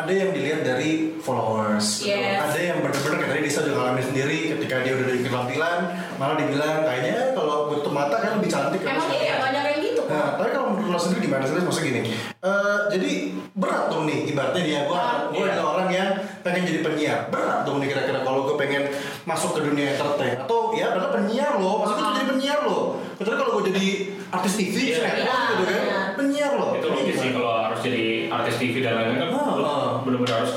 [0.08, 2.00] Ada yang dilihat dari followers.
[2.00, 2.16] gitu.
[2.16, 2.40] Yes.
[2.40, 5.78] Ada yang benar-benar kayak tadi Disa juga ngalamin sendiri ketika dia udah dari keterampilan,
[6.16, 8.96] malah dibilang kayaknya kalau butuh mata kan lebih cantik kan.
[8.96, 10.08] Emang iya banyak yang gitu kok.
[10.08, 11.60] Nah, tapi kalau menurut lo sendiri gimana sih?
[11.60, 12.00] Maksudnya gini,
[12.40, 13.12] eh, jadi
[13.52, 14.96] berat dong nih ibaratnya dia, gue
[15.28, 15.52] gue Iya.
[15.52, 16.08] adalah orang yang
[16.40, 18.88] pengen jadi penyiar, berat dong nih kira-kira kalau gue pengen
[19.24, 22.16] masuk ke dunia entertain atau ya adalah penyiar loh, maksudnya gue Ah.
[22.16, 22.82] jadi penyiar loh.
[23.12, 23.86] Kecuali kalau gue jadi
[24.30, 24.94] artis TV, Iya.
[24.96, 26.00] sinetron Iya, gitu kan, iya.
[26.14, 26.70] penyiar loh.
[26.72, 29.27] Itu logis sih kalau harus jadi artis TV dan lain-lain kan Ah.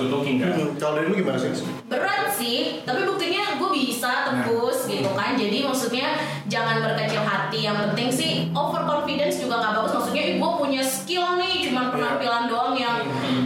[0.02, 0.50] Good looking kan.
[0.52, 1.54] Hmm, Kalau dari lu gimana sih?
[1.86, 5.38] Berat sih, tapi buktinya gue bisa tembus gitu kan.
[5.38, 6.18] Jadi maksudnya
[6.50, 7.60] jangan berkecil hati.
[7.62, 9.92] Yang penting sih overconfidence juga nggak bagus.
[9.94, 12.98] Maksudnya gue punya skill nih, cuman penampilan doang yang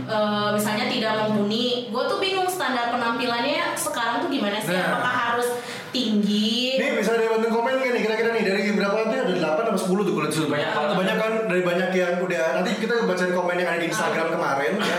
[0.08, 1.92] eh, misalnya tidak mumpuni.
[1.92, 4.72] Gue tuh bingung standar penampilannya sekarang tuh gimana sih?
[4.72, 4.96] Nah.
[4.96, 5.48] Apakah harus
[5.92, 6.76] tinggi?
[6.76, 9.80] Nih bisa ada bantu komen nggak nih kira-kira nih dari berapa tuh ada 8 atau
[9.80, 10.96] 10 tuh kulit Banyak banget.
[10.96, 14.72] banyak kan dari banyak yang udah nanti kita bacain komen yang ada di Instagram kemarin
[14.76, 14.96] ya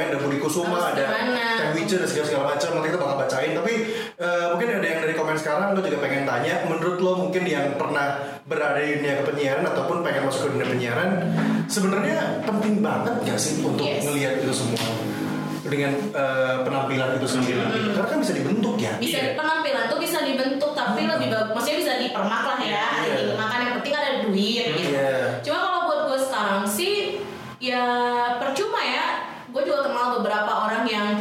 [0.00, 1.04] komen ada Budi Kusuma ada?
[1.28, 2.68] Teh Wice dan segala segala macam.
[2.72, 3.50] Nanti kita bakal bacain.
[3.52, 3.72] Tapi
[4.16, 6.54] eh, mungkin ada yang dari komen sekarang lo juga pengen tanya.
[6.64, 11.10] Menurut lo mungkin yang pernah berada di dunia kepenyiaran ataupun pengen masuk ke dunia penyiaran
[11.68, 14.02] sebenarnya penting banget gak sih untuk Yes.
[14.08, 14.80] ngelihat itu semua?
[15.60, 17.60] Dengan eh, penampilan itu sendiri.
[17.60, 17.92] Penampilan.
[17.94, 18.92] karena kan bisa dibentuk ya.
[18.96, 19.36] Bisa Iya.
[19.36, 22.86] penampilan tuh bisa dibentuk tapi lebih bagus maksudnya bisa dipermak lah ya
[30.40, 31.12] beberapa orang yang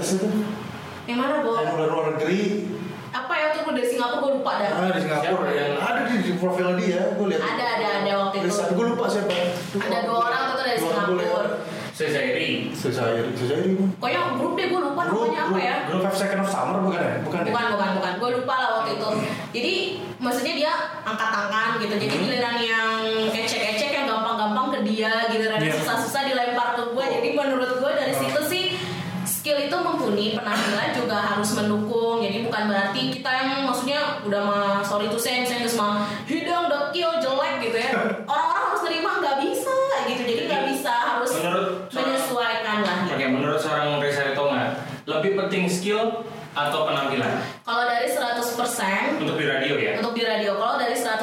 [0.00, 0.28] artis itu?
[1.04, 2.40] Yang mana bo yang dari luar negeri.
[3.10, 3.46] Apa ya?
[3.52, 4.70] Tuh dari Singapura gue lupa dah.
[4.72, 5.48] Ah di Singapura.
[5.52, 7.42] Yang ada di, di profil dia gue lihat.
[7.44, 8.44] Ada ada ada waktu itu.
[8.48, 9.34] Tulisan, gue lupa siapa.
[9.76, 10.78] Ada dua orang tuh dari.
[10.80, 11.44] Singapura.
[11.90, 12.72] Sezairi.
[12.72, 15.76] Sezairi Sezairi pokoknya grup deh gue lupa Grup, namanya apa ya?
[15.84, 17.12] Grup Five Second of Summer bukan ya?
[17.20, 17.52] Bukan ya?
[17.52, 18.12] bukan bukan bukan.
[18.16, 19.08] Gue lupa lah waktu itu.
[19.52, 19.74] Jadi
[20.16, 20.72] maksudnya dia
[21.04, 21.94] angkat tangan gitu.
[22.00, 22.24] Jadi Hmm.
[22.24, 22.96] giliran yang
[23.36, 25.80] ecek-ecek yang gampang-gampang ke dia giliran yang Iya.
[25.84, 28.64] susah-susah dilempar ke gue jadi menurut gue dari situ sih
[29.28, 34.82] skill itu mumpuni penampilan juga harus mendukung jadi bukan berarti kita yang maksudnya udah mah
[34.82, 37.90] sorry tuh saya misalnya mah hidung dekil jelek gitu ya
[38.26, 39.76] orang-orang harus terima nggak bisa
[40.10, 43.14] gitu jadi nggak bisa harus Menurut menyesuaikan lah gitu.
[43.14, 44.74] Oke, menurut seorang Reza Ritonga,
[45.06, 50.02] lebih penting skill atau penampilan kalau dari 100% untuk di radio ya?
[50.02, 51.22] Untuk di radio, kalau dari 100%,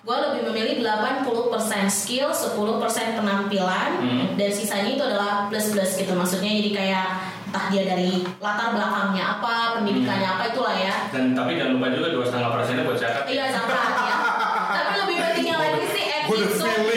[0.00, 4.24] gue lebih memilih 80% skill, 10% penampilan, Hmm.
[4.40, 6.16] dan sisanya itu adalah plus-plus gitu.
[6.16, 7.06] Maksudnya jadi kayak
[7.50, 11.10] entah dia dari latar belakangnya apa, pendidikannya apa itulah ya.
[11.10, 13.26] Dan tapi jangan lupa juga dua setengah persennya buat zakat.
[13.26, 14.16] Iya zakat ya.
[14.78, 16.89] Tapi lebih pentingnya lagi sih Gue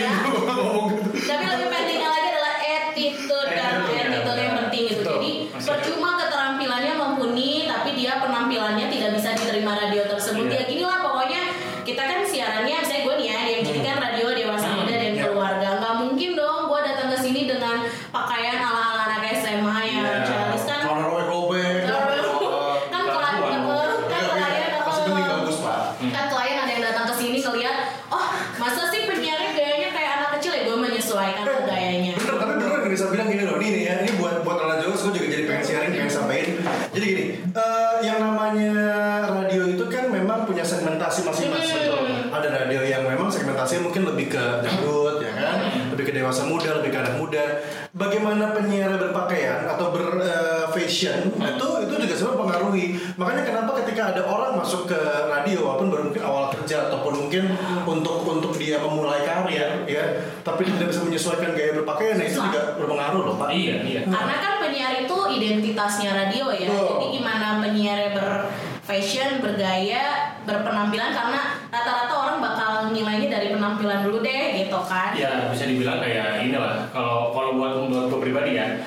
[58.44, 60.04] untuk dia memulai karya ya,
[60.44, 63.50] tapi tidak bisa menyesuaikan gaya berpakaian nah, itu juga berpengaruh loh Pak.
[63.56, 64.02] Iya, iya.
[64.04, 66.68] Karena kan penyiar itu identitasnya radio ya.
[66.68, 67.00] Oh.
[67.00, 68.52] Jadi gimana penyiarnya ber
[68.84, 75.16] fashion, bergaya, berpenampilan karena rata-rata orang bakal nilainya dari penampilan dulu deh gitu kan.
[75.16, 76.91] Ya, bisa dibilang kayak inilah.
[76.91, 78.84] Kalau kalau buat untuk pribadi ya,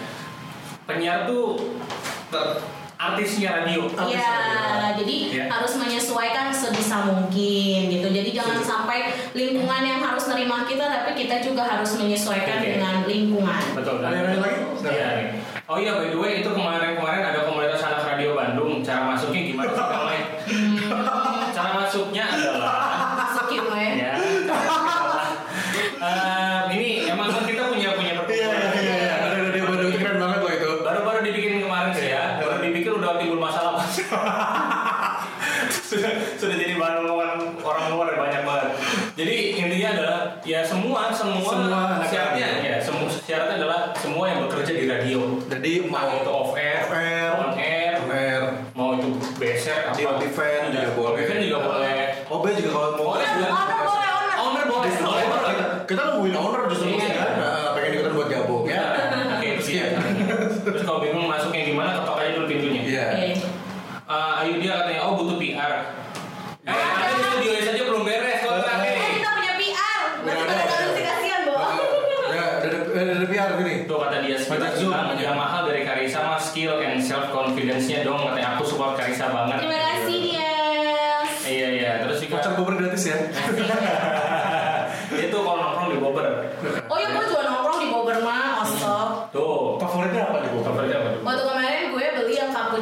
[0.85, 1.73] penyiar tuh
[2.29, 2.61] ter,
[2.97, 3.87] artisnya radio.
[3.93, 4.33] Iya,
[4.97, 5.47] jadi yeah.
[5.53, 8.09] harus menyesuaikan sebisa mungkin gitu.
[8.09, 12.81] Jadi jangan sampai lingkungan yang harus nerima kita, tapi kita juga harus menyesuaikan okay.
[12.81, 13.63] dengan lingkungan.
[13.77, 14.01] Betul.
[14.01, 14.59] Ada lagi?
[14.83, 15.31] Iya, iya.
[15.67, 17.46] Oh iya, by the way itu kemarin-kemarin ada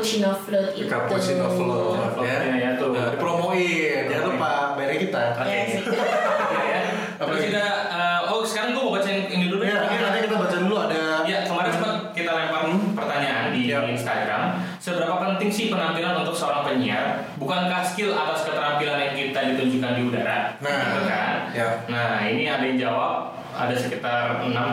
[0.05, 0.85] cappuccino float itu.
[0.85, 2.93] Cappuccino float ya, ya tuh.
[2.93, 4.03] Nah, dipromoin.
[4.05, 5.23] Jangan lupa bayar kita.
[5.25, 5.49] Iya Oke.
[5.49, 5.65] okay.
[7.15, 10.37] Iya, terus kita uh, oh sekarang gue mau baca yang ini dulu ya nanti kita
[10.37, 10.75] baca dulu.
[10.77, 12.93] Ada ya kemarin sempat kita lempar hmm?
[12.93, 13.81] pertanyaan di ya.
[13.87, 14.61] Instagram.
[14.77, 17.25] Seberapa penting sih penampilan untuk seorang penyiar?
[17.41, 20.59] Bukankah skill atas keterampilan yang kita ditunjukkan di udara?
[20.61, 21.35] Nah gitu kan?
[21.55, 21.69] ya.
[21.87, 24.71] nah ini ada yang jawab ada sekitar enam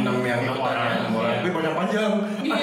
[0.00, 1.36] enam yang enam orang, orang.
[1.36, 1.36] Ya.
[1.44, 2.12] tapi panjang panjang.
[2.40, 2.54] Iya,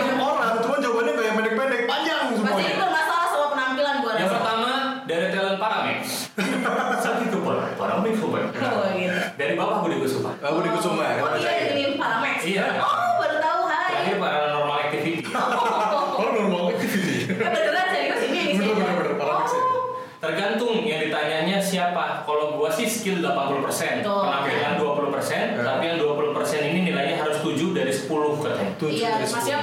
[23.03, 24.23] skill 80%, Betul.
[24.23, 25.59] penampilan 20%, yeah.
[25.59, 25.63] Iya.
[25.67, 28.71] tapi yang 20% ini nilainya harus 7 dari 10 katanya.
[28.79, 29.35] 7 iya, dari 10.
[29.35, 29.59] Maksudnya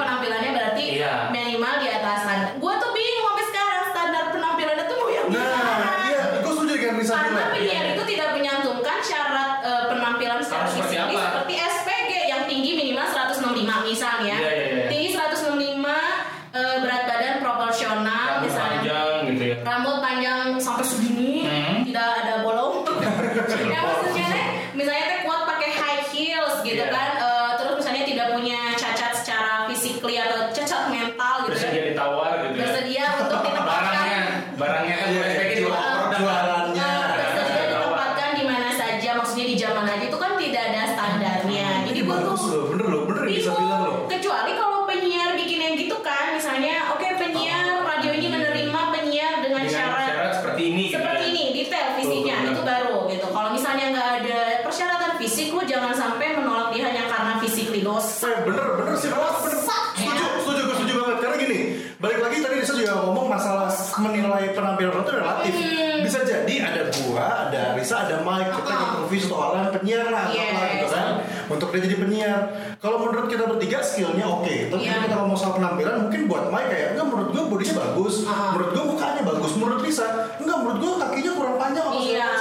[55.20, 58.32] fisik lu jangan sampai menolak dia hanya karena fisik dosa.
[58.32, 59.60] Eh, bener bener sih bener, bener.
[60.00, 61.58] Setuju, setuju, gue setuju banget karena gini.
[62.00, 63.68] Balik lagi tadi Risa juga ngomong masalah
[64.00, 65.52] menilai penampilan orang itu relatif.
[65.52, 65.98] Hmm.
[66.00, 68.84] Bisa jadi ada gua, ada Risa, ada Mike kita uh-uh.
[68.88, 70.48] interview seorang penyiar lah, yes.
[70.56, 71.06] apa gitu kan.
[71.52, 72.40] Untuk dia jadi penyiar.
[72.80, 74.72] Kalau menurut kita bertiga skillnya oke, okay.
[74.72, 75.04] tapi yeah.
[75.04, 78.56] kita ngomong soal penampilan mungkin buat Mike kayak enggak menurut gua bodinya bagus, uh-huh.
[78.56, 80.06] menurut gua mukanya bagus, menurut Risa
[80.40, 82.32] enggak menurut gua kakinya kurang panjang apa yeah.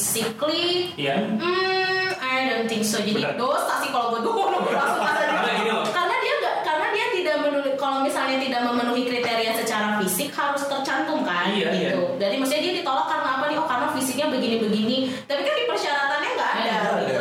[0.00, 1.20] basically yeah.
[1.36, 3.00] hmm I don't think so.
[3.00, 3.36] Jadi Benar.
[3.36, 5.02] dosa sih kalau gue langsung
[5.96, 10.62] karena dia nggak karena dia tidak menulis kalau misalnya tidak memenuhi kriteria secara fisik harus
[10.64, 11.92] tercantum kan iya, iya.
[11.92, 12.16] gitu.
[12.16, 12.16] Iya.
[12.16, 13.56] jadi maksudnya dia ditolak karena apa nih?
[13.60, 14.96] Oh karena fisiknya begini-begini.
[15.28, 16.76] Tapi kan di persyaratannya nggak ada,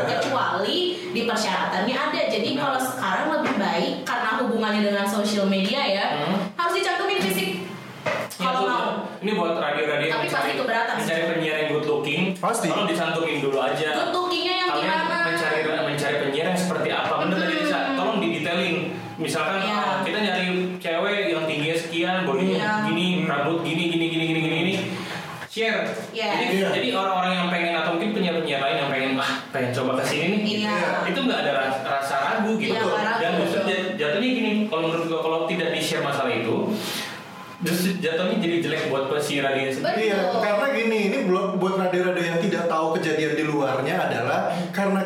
[0.08, 0.80] kecuali
[1.12, 2.22] di persyaratannya ada.
[2.30, 2.60] Jadi nah.
[2.64, 6.56] kalau sekarang lebih baik karena hubungannya dengan sosial media ya hmm.
[6.56, 7.50] harus dicantumin fisik.
[8.40, 8.88] Iya, kalau ya, mau.
[9.20, 10.29] ini buat radio-radio
[12.40, 12.68] Pasti.
[12.72, 13.90] Tolong dicantumin dulu aja.
[14.10, 15.26] Lookingnya yang Kalian gimana?
[15.28, 17.14] mencari mencari penyiar yang seperti apa?
[17.20, 17.78] Bener tadi bisa.
[17.94, 18.78] Tolong didetailin.
[19.20, 19.76] Misalkan Iya.
[19.76, 20.46] uh, kita nyari
[20.80, 22.72] cewek yang tingginya sekian, bodinya Iya.
[22.88, 24.76] gini, rambut gini, gini, gini, gini, gini, gini.
[25.52, 25.84] Share.
[26.16, 26.28] Iya.
[26.40, 26.68] Jadi, Iya.
[26.72, 30.26] jadi orang-orang yang pengen atau mungkin penyiar-penyiar lain yang pengen ah pengen coba ke sini
[30.40, 30.56] nih.
[30.64, 30.78] Iya.
[31.12, 32.72] Itu nggak ada rasa, rasa ragu gitu.
[32.72, 33.20] Iya, ragu.
[33.20, 36.56] Dan justru jat- jatuhnya gini, kalau menurut gua kalau tidak di share masalah itu,
[37.60, 40.08] justru jatuhnya jadi jelek buat si radio sendiri.
[40.08, 40.40] Iya, Betul.
[40.40, 44.40] karena gini, ini buat buat radio-radio yang tidak tahu kejadian di luarnya adalah
[44.72, 45.04] karena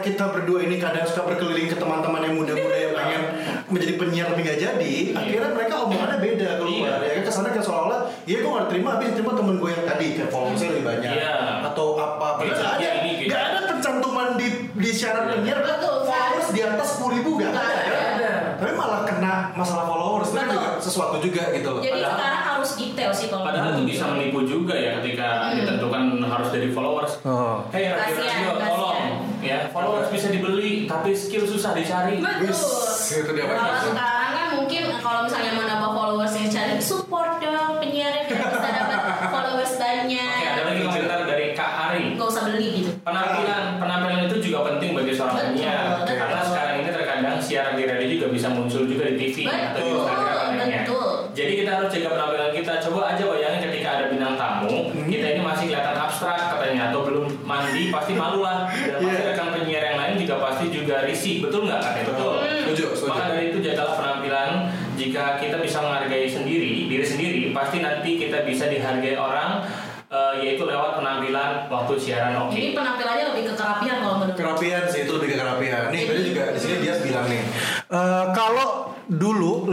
[0.54, 3.22] berdua ini kadang suka berkeliling ke teman-teman yang muda-muda yang pengen
[3.66, 6.93] menjadi penyiar tapi nggak jadi, akhirnya mereka omongannya beda keluar.
[6.93, 7.10] Iya.
[7.10, 10.06] Ya kan kesannya kayak seolah-olah, iya gue nggak terima, habis terima temen gue yang tadi
[10.14, 11.34] kayak followersnya lebih banyak Iya.
[11.66, 12.28] atau apa.
[12.38, 14.47] Padahal nggak Gadgetnya ada, nggak ada pencantuman di
[14.78, 15.32] di syarat Iya.
[15.34, 17.97] penyiar Betul, followers di atas sepuluh ribu nggak Nggak ada.
[18.14, 18.32] ada.
[18.54, 21.82] Tapi malah kena masalah followers itu kan juga sesuatu juga gitu loh.
[21.82, 25.56] Jadi Padahal- sekarang harus detail sih kalau Padahal itu bisa menipu juga ya ketika Hmm.
[25.58, 27.14] ditentukan harus dari followers.
[27.26, 27.66] Oh.
[27.74, 28.83] Hey Kasihan, kasihan.
[29.84, 32.24] Followers bisa dibeli tapi skill susah dicari.
[32.24, 32.48] Betul.
[32.48, 36.74] Wis, itu dia Kalau sekarang kan mungkin kalau misalnya mau nambah followers yang cari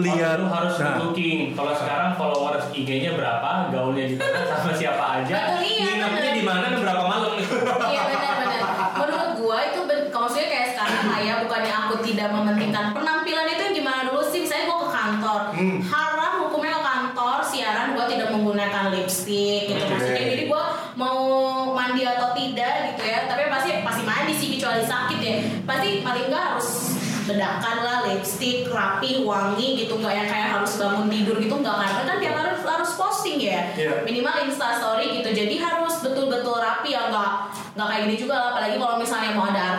[0.00, 0.38] lihat.
[0.40, 1.52] Harus nah, booking.
[1.52, 6.64] Kalau sekarang followers IG-nya berapa, gaulnya di mana, sama siapa aja, nginepnya di mana?
[6.68, 7.32] Dan berapa malam.
[7.86, 8.60] Iya benar-benar.
[8.96, 13.62] Menurut gua itu ben- maksudnya kayak sekarang lah ya bukannya aku tidak mementingkan penampilan itu
[13.62, 14.40] yang gimana dulu sih.
[14.40, 15.78] Misalnya gua ke kantor, Hmm.
[15.82, 19.80] haram hukumnya ke kantor siaran gua tidak menggunakan lipstick gitu.
[19.80, 19.90] Oke.
[19.90, 20.62] Maksudnya jadi gua
[20.94, 21.18] mau
[21.72, 23.24] mandi atau tidak gitu ya.
[23.24, 25.34] Tapi pasti pasti mandi sih kecuali sakit ya.
[25.64, 26.68] Pasti paling nggak harus
[27.20, 32.02] bedakan lah lipstick rapi wangi gitu nggak yang kayak harus bangun tidur gitu nggak karena
[32.02, 32.50] kan tiap hari
[32.80, 33.70] harus posting ya.
[33.76, 34.02] Iya.
[34.02, 35.30] minimal insta story gitu.
[35.30, 37.30] Jadi harus betul-betul rapi ya nggak
[37.78, 38.48] nggak kayak gini juga lah.
[38.56, 39.69] Apalagi kalau misalnya mau ada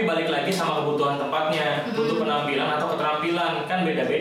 [0.00, 1.84] tapi balik lagi sama kebutuhan tempatnya.
[1.92, 3.68] Butuh penampilan atau keterampilan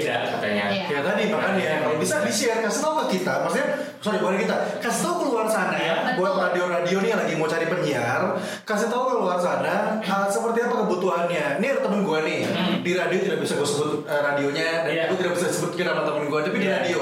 [0.09, 0.63] beda-beda katanya.
[0.69, 0.85] Iya.
[0.89, 3.67] Ya tadi makanya kalau bisa di share kasih tahu ke kita, maksudnya
[3.99, 7.45] sorry bukan kita, kasih tahu ke luar sana ya, buat radio-radio nih yang lagi mau
[7.45, 8.21] cari penyiar,
[8.63, 11.45] kasih tahu ke luar sana uh, seperti apa kebutuhannya.
[11.59, 12.81] Ini ada temen gue nih Hmm.
[12.81, 15.03] di radio tidak bisa gue sebut uh, radionya dan Iya.
[15.11, 16.75] gue tidak bisa sebutkan nama temen gue, tapi di Iya.
[16.81, 17.01] radio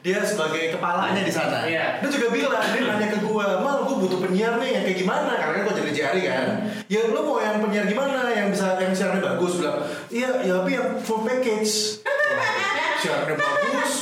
[0.00, 1.58] dia sebagai kepalanya di sana.
[1.64, 2.00] Iya.
[2.00, 5.30] Dia juga bilang dia nanya ke gue, mal gue butuh penyiar nih yang kayak gimana?
[5.36, 6.46] Karena kan gue jadi JRI kan.
[6.88, 8.20] Ya lu mau yang penyiar gimana?
[8.32, 9.78] Yang bisa yang siarannya bagus bilang.
[10.08, 12.00] Iya, ya tapi yang full package
[12.98, 13.92] siarannya bagus,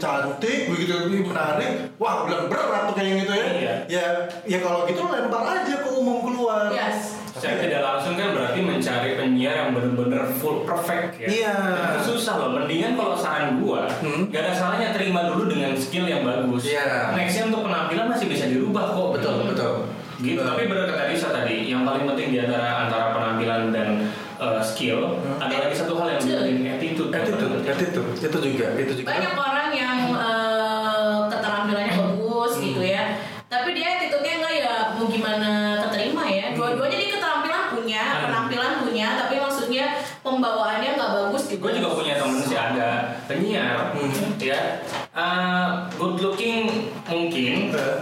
[0.00, 1.92] cantik, begitu menarik.
[2.00, 3.46] Wah, bilang berat tuh kayak gitu ya.
[3.52, 3.74] Iya.
[3.86, 4.06] Ya,
[4.48, 6.72] ya kalau gitu lempar aja ke umum keluar.
[6.72, 7.20] Yes.
[7.36, 11.28] Secara tidak langsung kan berarti mencari penyiar yang benar-benar full perfect ya.
[11.28, 11.56] Iya.
[12.00, 12.48] Itu susah loh.
[12.56, 14.32] Mendingan kalau saran gua, Hmm.
[14.32, 16.64] gak ada salahnya terima dulu dengan skill yang bagus.
[16.64, 17.12] Iya.
[17.12, 19.20] Nextnya untuk penampilan masih bisa dirubah kok.
[19.20, 19.74] Betul, betul.
[20.16, 20.40] Gitu.
[20.40, 20.48] Betul.
[20.48, 24.08] Tapi benar kata Risa tadi, yang paling penting di antara antara penampilan dan
[24.40, 25.36] uh, skill, Hmm.
[25.36, 26.24] ada lagi satu hal yang.
[27.66, 29.06] Attitude, attitude, itu juga, itu juga.
[29.10, 33.02] banyak orang yang eh, keterampilannya bagus gitu ya.
[33.46, 35.50] Tapi dia attitude-nya enggak ya mau gimana
[35.82, 36.46] keterima ya.
[36.52, 38.22] Dua-duanya dia keterampilan punya Hmm.
[38.26, 39.84] penampilan punya tapi maksudnya
[40.20, 41.60] pembawaannya nggak bagus gitu.
[41.60, 42.90] Gue juga punya temen sih ada
[43.26, 44.10] penyiar, Hmm.
[44.36, 44.60] ya,
[45.12, 47.96] uh, good looking mungkin, Eh,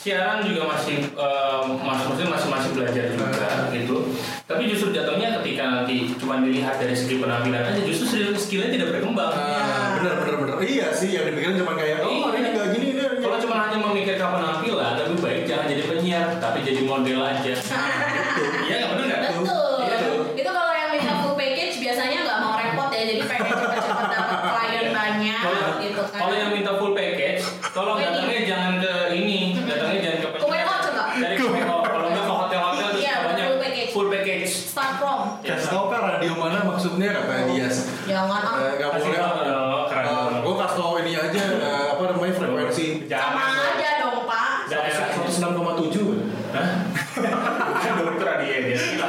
[0.00, 3.28] siaran juga masih eh, masih masih masih belajar juga
[3.70, 3.96] gitu.
[4.42, 8.88] Tapi justru jatuhnya ketika nanti cuma dilihat dari segi penampilan aja justru skill- skillnya tidak
[8.90, 9.28] berkembang.
[9.28, 10.54] Ah, bener bener bener.
[10.58, 12.32] Iya sih yang dipikirin cuma kayak oh Iya.
[12.34, 13.02] ini nggak gini ini.
[13.20, 17.52] Kalau cuma hanya memikirkan penampilan, lebih baik jangan jadi penyiar, tapi jadi model aja.
[18.64, 19.20] Iya nggak benar nggak?
[19.36, 19.74] Betul.
[19.82, 20.16] Iya tuh.
[20.32, 24.38] Itu kalau yang minta full package biasanya nggak mau repot ya, jadi pengen cepet-cepet dapat
[24.48, 26.18] klien banyak Kalau gitu kan.
[26.18, 28.14] kalau yang minta full package, tolong Wedding.
[28.16, 31.02] datangnya jangan ke ini, datangnya jangan ke Ke WO coba.
[31.12, 33.90] Dari ke WO, kalau nggak ke hotel-hotel terus Iya, banyak full package.
[33.92, 34.50] full package.
[34.70, 35.18] Start from.
[35.42, 37.68] Kasih tau kan radio mana maksudnya kata dia.
[38.06, 38.54] Jangan ah.
[38.56, 39.20] Eh, Gak Kasih boleh.
[39.20, 40.32] tahu dong, keren dong.
[40.40, 44.48] gue kasih tau ini aja eh, apa namanya frekuensi Sama aja dong Pak.
[44.70, 45.08] Daerah.
[45.20, 46.66] 106,7 Hah?
[47.14, 49.06] Bukan dokter dia dia gila.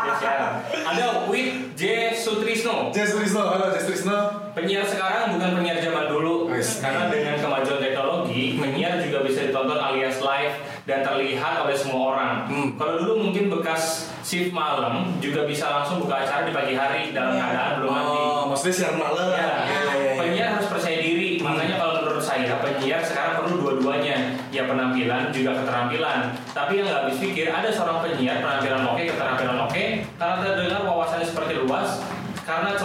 [0.00, 0.52] Dia siaran.
[0.82, 1.82] Ada Wit J
[2.12, 2.90] Sutrisno.
[2.90, 4.18] Jess Trisno, halo Jess Trisno.
[4.50, 6.82] Penyiar sekarang bukan penyiar zaman dulu Wes.
[6.82, 12.32] karena dengan kemajuan teknologi penyiar juga bisa ditonton alias live dan terlihat oleh semua orang.
[12.44, 12.68] Hmm.
[12.74, 17.32] Kalau dulu mungkin bekas shift malam juga bisa langsung buka acara di pagi hari dalam
[17.32, 17.42] Iya.
[17.44, 18.18] keadaan belum mandi.
[18.20, 19.26] Oh, maksudnya siaran malam.
[19.32, 20.12] Ya, Iya, iya, iya.
[20.20, 21.40] penyiar harus percaya diri.
[21.40, 26.36] Makanya kalau menurut saya penyiar sekarang perlu dua-duanya, ya penampilan juga keterampilan.
[26.52, 29.84] Tapi yang nggak habis pikir ada seorang penyiar penampilan oke, keterampilan oke,
[30.20, 32.04] karena terdengar wawasannya seperti luas,
[32.44, 32.76] karena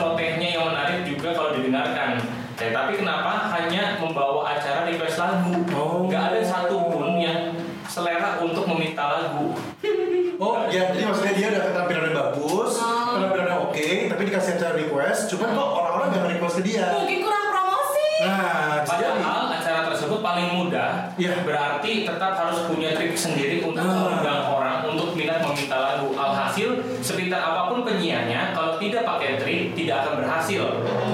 [29.19, 29.37] kalau
[29.75, 30.63] tidak akan berhasil.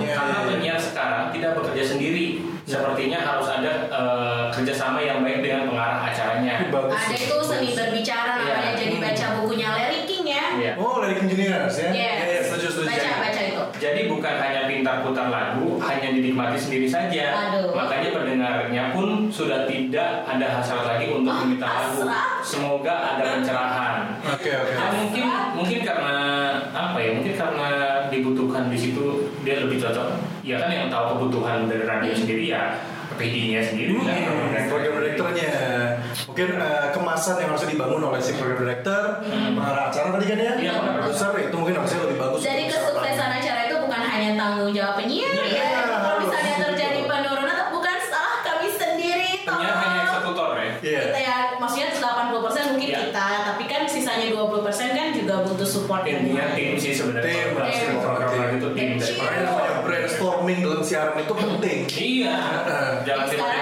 [0.02, 0.48] Iya, Karena iya, iya.
[0.50, 2.26] penyiar sekarang tidak bekerja sendiri.
[2.62, 6.70] Sepertinya harus ada eh, kerjasama yang baik dengan pengarah acaranya.
[6.70, 6.94] Bagus.
[6.94, 8.80] Ada itu seni berbicara namanya Iya.
[8.80, 10.46] jadi baca bukunya Larry King ya.
[10.56, 10.72] Iya.
[10.78, 11.90] Oh, ya?
[11.92, 12.88] Iya, iya, setuju, setuju.
[12.94, 13.64] Baca baca itu.
[13.82, 17.50] Jadi bukan hanya pintar putar lagu, hanya dinikmati sendiri saja.
[17.50, 17.74] Aduh.
[17.74, 22.02] Makanya pendengarnya pun sudah tidak ada hasrat lagi untuk Ah, meminta lagu.
[22.46, 23.96] Semoga ada pencerahan.
[24.22, 24.74] Oke, oke.
[24.74, 25.24] Ya, mungkin
[25.58, 26.18] mungkin karena
[26.72, 27.10] apa ya?
[27.18, 27.70] Mungkin karena
[28.22, 29.04] dibutuhkan di situ
[29.42, 30.08] dia lebih cocok.
[30.42, 32.78] Ya kan yang tahu kebutuhan dari radio sendiri ya
[33.12, 34.18] PD-nya sendiri kan.
[34.18, 35.50] Hmm, program directornya
[36.24, 40.52] mungkin eh, kemasan yang harus dibangun oleh si program director pengarah acara tadi kan ya
[40.56, 44.72] Iya, pengarah produser itu mungkin harusnya lebih bagus Jadi kesuksesan acara itu bukan hanya tanggung
[44.72, 45.66] jawab penyiar Iya, ya.
[45.84, 46.22] Kalau harus.
[46.24, 49.32] misalnya terjadi penurunan bukan salah kami sendiri.
[49.44, 50.72] Penyiar hanya eksekutor ya.
[50.82, 51.00] Iya.
[51.04, 56.18] Kita ya maksudnya 80% mungkin kita, tapi kan sisanya 20% kan juga butuh support dari
[56.18, 56.58] Intinya lain.
[56.58, 57.28] tim sih sebenarnya.
[57.28, 57.91] Tim, Kalau tim.
[58.62, 58.90] Itu tim.
[59.02, 59.16] Kecil.
[59.18, 62.38] makanya namanya brainstorming dalam siaran itu penting Iya.
[63.02, 63.61] Jangan tiba-tiba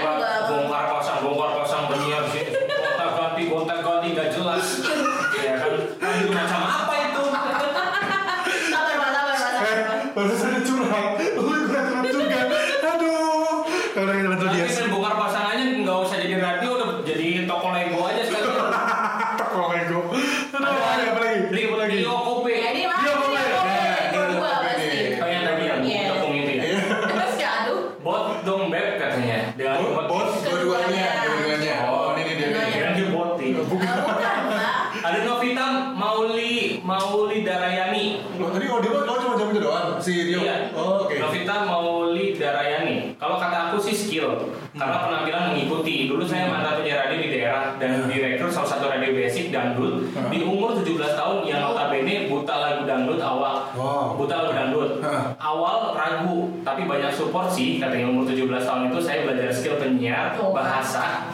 [47.79, 48.07] dan Hmm.
[48.07, 50.27] direktur salah satu radio basic dangdut Hmm.
[50.27, 53.71] di umur 17 tahun yang notabene buta lagu dangdut awal.
[53.73, 54.19] Wow.
[54.19, 54.91] Buta lagu dangdut.
[54.99, 55.31] Hmm.
[55.35, 57.79] Awal ragu, tapi banyak support sih.
[57.79, 60.51] Katanya umur 17 tahun itu saya belajar skill penyiar, Oh.
[60.51, 61.28] bahasa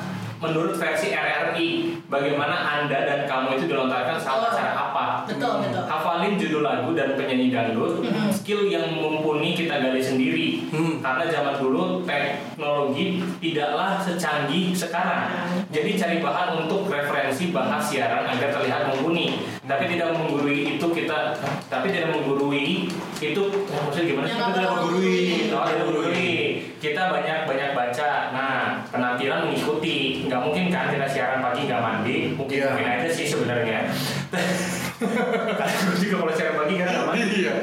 [0.45, 1.69] menurut versi RRI.
[2.05, 4.47] Bagaimana Anda dan kamu itu dilontarkan saat Oh.
[4.47, 5.05] acara apa?
[5.25, 5.83] Betul, betul.
[5.85, 8.29] hafalin judul lagu dan penyanyi dangdut Mhm.
[8.29, 11.01] skill yang mumpuni kita gali sendiri Hmm.
[11.01, 15.27] karena zaman dulu teknologi tidaklah secanggih sekarang
[15.67, 21.33] jadi cari bahan untuk referensi bahas siaran agar terlihat mumpuni tapi tidak menggurui itu kita
[21.65, 22.85] tapi tidak menggurui
[23.15, 25.49] itu maksudnya gimana Tidak menggurui.
[25.49, 26.33] Tidak menggurui
[26.77, 30.25] kita banyak banyak baca nah penampilan mengikuti.
[30.25, 32.17] Nggak mungkin kan kita siaran pagi nggak mandi.
[32.33, 32.67] Mungkin Iya.
[32.71, 33.79] mungkin aja sih sebenarnya.
[35.59, 37.25] Karena gue juga kalau siaran pagi kan nggak mandi.
[37.43, 37.55] Iya.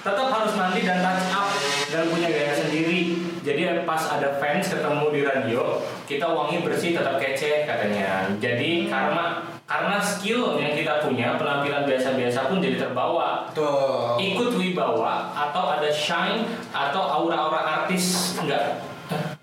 [0.00, 1.46] tetap harus mandi dan touch up
[1.92, 3.00] dan punya gaya sendiri.
[3.40, 5.62] Jadi pas ada fans ketemu di radio
[6.04, 8.28] kita wangi bersih tetap kece katanya.
[8.36, 13.48] Jadi karena karena skill yang kita punya penampilan biasa-biasa pun jadi terbawa.
[13.54, 14.18] Tuh.
[14.20, 18.89] ikut wibawa atau ada shine atau aura-aura artis enggak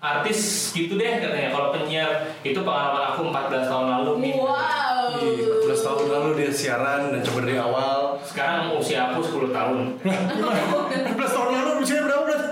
[0.08, 1.50] artis gitu deh katanya.
[1.50, 4.34] Kalau penyiar itu pengalaman aku 14 tahun lalu nih.
[4.38, 5.20] Wow.
[5.20, 5.36] Ih,
[5.66, 8.00] 14 tahun lalu dia siaran dan coba dari awal.
[8.22, 9.78] Sekarang usia aku 10 tahun.
[10.02, 12.48] 14 tahun lalu usia berapa berarti?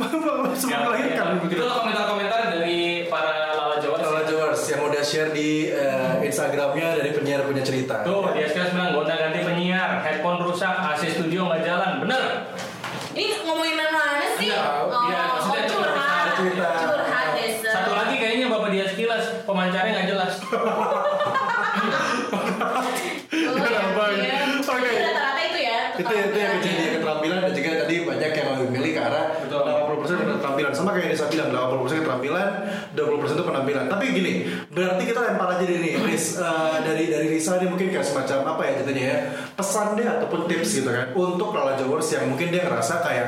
[0.00, 1.40] Sebelum Ya, melahirkan ya.
[1.40, 1.60] begitu.
[1.62, 3.96] Itu komentar-komentar dari para Lala Jawa.
[3.96, 8.04] Lala Jawars yang udah share di eh, Instagramnya dari penyiar punya cerita.
[8.04, 8.49] Tuh, dia
[30.60, 32.48] 80% keterampilan sama kayak saya bilang 80% keterampilan
[32.92, 33.84] 20% itu penampilan.
[33.88, 34.32] Tapi gini
[34.68, 36.36] berarti kita lempar aja deh nih Riz.
[36.36, 39.18] Eh, dari dari Risa ini mungkin kayak semacam apa ya jadinya ya
[39.56, 43.26] pesan deh ataupun tips gitu kan untuk Lala Jawers yang mungkin dia ngerasa kayak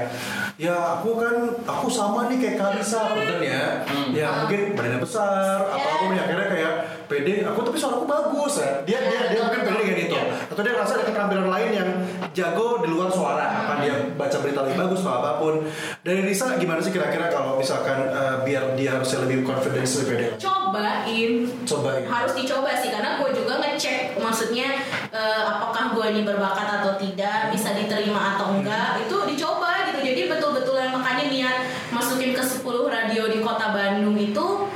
[0.60, 3.64] ya aku kan aku sama nih kayak Kalisa mungkin ya.
[4.12, 6.72] Ya mungkin badannya besar atau aku punya akhirnya kayak
[7.06, 8.70] pede aku tapi suaraku bagus ya.
[8.86, 10.18] Dia dia dia mungkin pede dengan itu.
[10.52, 11.88] Atau dia ngerasa ada keterampilan lain yang
[12.32, 13.46] jago di luar suara.
[13.64, 15.54] Apa dia baca berita lebih bagus atau apa pun.
[16.02, 20.26] Dari Risa gimana sih kira-kira kalau misalkan eh, biar dia harusnya lebih confidence lebih pede?
[20.40, 21.32] Cobain.
[21.68, 22.02] cobain.
[22.08, 24.80] Harus dicoba sih karena gue juga ngecek maksudnya
[25.12, 29.02] eh, apakah gue ini berbakat atau tidak bisa diterima atau enggak.
[29.04, 30.00] Itu dicoba gitu.
[30.02, 31.56] Jadi betul-betul yang makanya niat
[31.92, 34.66] masukin ke 10 radio di kota Bandung itu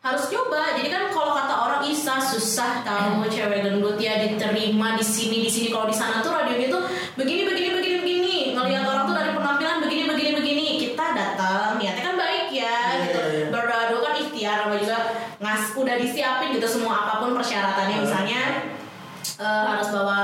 [0.00, 0.76] harus coba.
[0.76, 2.16] Jadi kan kalau kata orang Isa
[2.60, 5.72] susah tahu cewek gendut ya diterima di sini di sini.
[5.72, 6.84] Kalau di sana tuh radionya tuh
[7.16, 8.36] begini begini begini begini.
[8.52, 10.64] Ngelihat orang tuh dari penampilan begini begini begini.
[10.76, 13.20] Kita datang niatnya kan baik ya Iya, gitu.
[13.24, 13.46] iya, iya.
[13.48, 14.98] berdoa doa kan ikhtiar sama juga
[15.40, 17.96] ngas udah disiapin gitu semua apa pun persyaratannya.
[18.04, 18.40] Misalnya
[19.40, 20.20] eh, harus bawa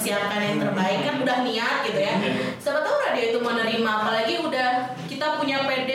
[0.00, 2.32] mempersiapkan yang terbaik kan udah niat gitu ya Iya.
[2.56, 4.68] siapa tahu radio itu menerima apalagi udah
[5.04, 5.92] kita punya PD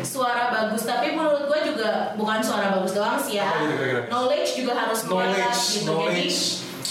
[0.00, 4.78] suara bagus tapi menurut gue juga bukan suara bagus doang sih ya gitu knowledge juga
[4.78, 6.38] harus kuat knowledge gitu jadi knowledge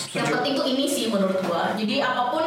[0.09, 0.36] yang Setuju.
[0.36, 2.43] penting tuh ini sih menurut gua jadi apa pun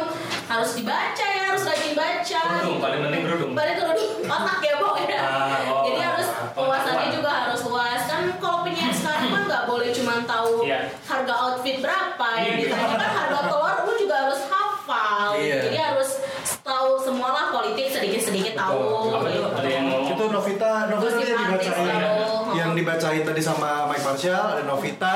[0.47, 3.51] harus dibaca ya harus rajin baca Kerudung, paling penting kerudung.
[3.53, 5.83] paling kerudung otak ya Bo ya Ah, oh.
[5.83, 10.63] jadi harus wawasannya juga harus luas kan kalau penyiar sekarang kan nggak boleh cuma tahu
[10.63, 10.79] Iya.
[11.01, 12.55] harga outfit berapa ya Iya.
[12.61, 15.57] ditanya kan harga telur lu juga harus hafal Iya.
[15.61, 16.09] jadi harus
[16.61, 18.79] tahu semualah politik sedikit sedikit tahu?
[19.51, 22.01] Ada yang itu Novita Novita yang dibacain.
[22.51, 25.15] yang dibacain tadi sama Mike Marshall ada Novita.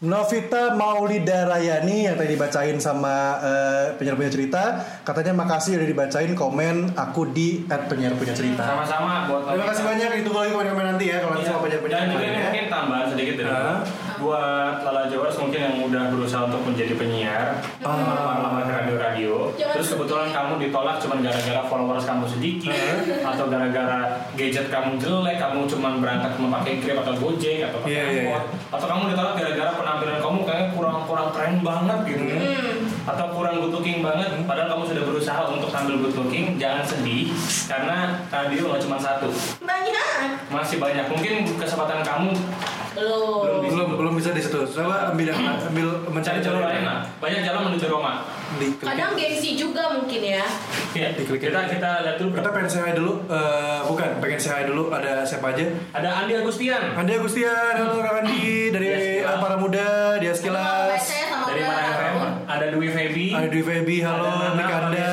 [0.00, 4.62] Novita Maulida Rayani yang tadi dibacain sama eh, penyiar punya cerita.
[5.02, 8.64] Katanya makasih udah dibacain komen aku di at penyiar punya cerita.
[8.64, 11.46] Sama-sama buat terima kasih banyak ditunggu lagi komen-komen nanti ya kalau Iya.
[11.46, 12.42] sama penyiar punya Dan juga cerita ya.
[12.42, 13.78] mungkin tambahan sedikit dari Hah?
[14.22, 17.58] Buat Lala Jawars mungkin yang udah berusaha untuk menjadi penyiar.
[17.82, 22.74] Lamar ke radio-radio terus kebetulan kamu ditolak cuma gara-gara followers kamu sedikit
[23.20, 24.00] atau gara-gara
[24.32, 28.44] gadget kamu jelek kamu cuma berangkat memakai Grab atau Gojek atau pakai Iya, iya, angkot.
[28.70, 32.78] Atau kamu ditolak gara-gara penampilan kamu kayaknya kurang-kurang keren banget gitu Hmm.
[33.02, 37.34] Atau kurang good looking banget padahal kamu sudah berusaha untuk tampil good looking jangan sedih
[37.66, 39.28] karena radio nggak cuma satu.
[39.62, 40.50] Banyak.
[40.52, 41.10] Masih banyak.
[41.10, 42.30] Mungkin kesempatan kamu
[42.92, 43.64] belum.
[43.64, 47.00] belum belum bisa di situ coba ambil ambil mencari cari jalur lain lah.
[47.18, 48.22] Banyak jalan menuju Roma.
[48.84, 50.44] Kadang gengsi juga mungkin ya.
[50.92, 51.40] Ya Diklik.
[51.40, 52.36] kita kita lihat dulu.
[52.36, 55.64] Kita pengen say hi dulu Eh, bukan pengen say hi dulu ada siapa aja?
[55.96, 56.92] Ada Andi Agustian.
[56.92, 61.00] Andi Agustian halo Kak Andi dari para muda dia sekilas.
[61.48, 62.11] Dari mana
[62.52, 65.08] ada Dwi Feby ada Dwi Feby halo Ada Nana, Mikanda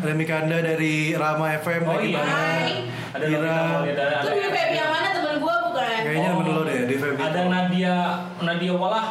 [0.00, 2.22] ada Mikanda dari Rama FM Oh dari iya.
[2.22, 2.70] Hai.
[3.10, 3.58] ada Ira.
[3.84, 6.00] Ada Dwi Feby yang mana temen gue bukan?
[6.00, 6.34] kayaknya Oh.
[6.34, 7.96] temen lo deh Dwi Feby ada Nadia
[8.40, 9.06] Nadia Walah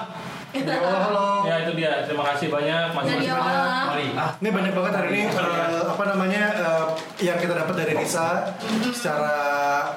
[0.54, 3.34] halo halo ya itu dia terima kasih banyak masih banyak.
[3.34, 3.84] Walah.
[3.90, 6.86] mari ah ini banyak banget hari ini eh, apa namanya eh,
[7.26, 8.54] yang kita dapat dari Risa
[8.94, 9.34] secara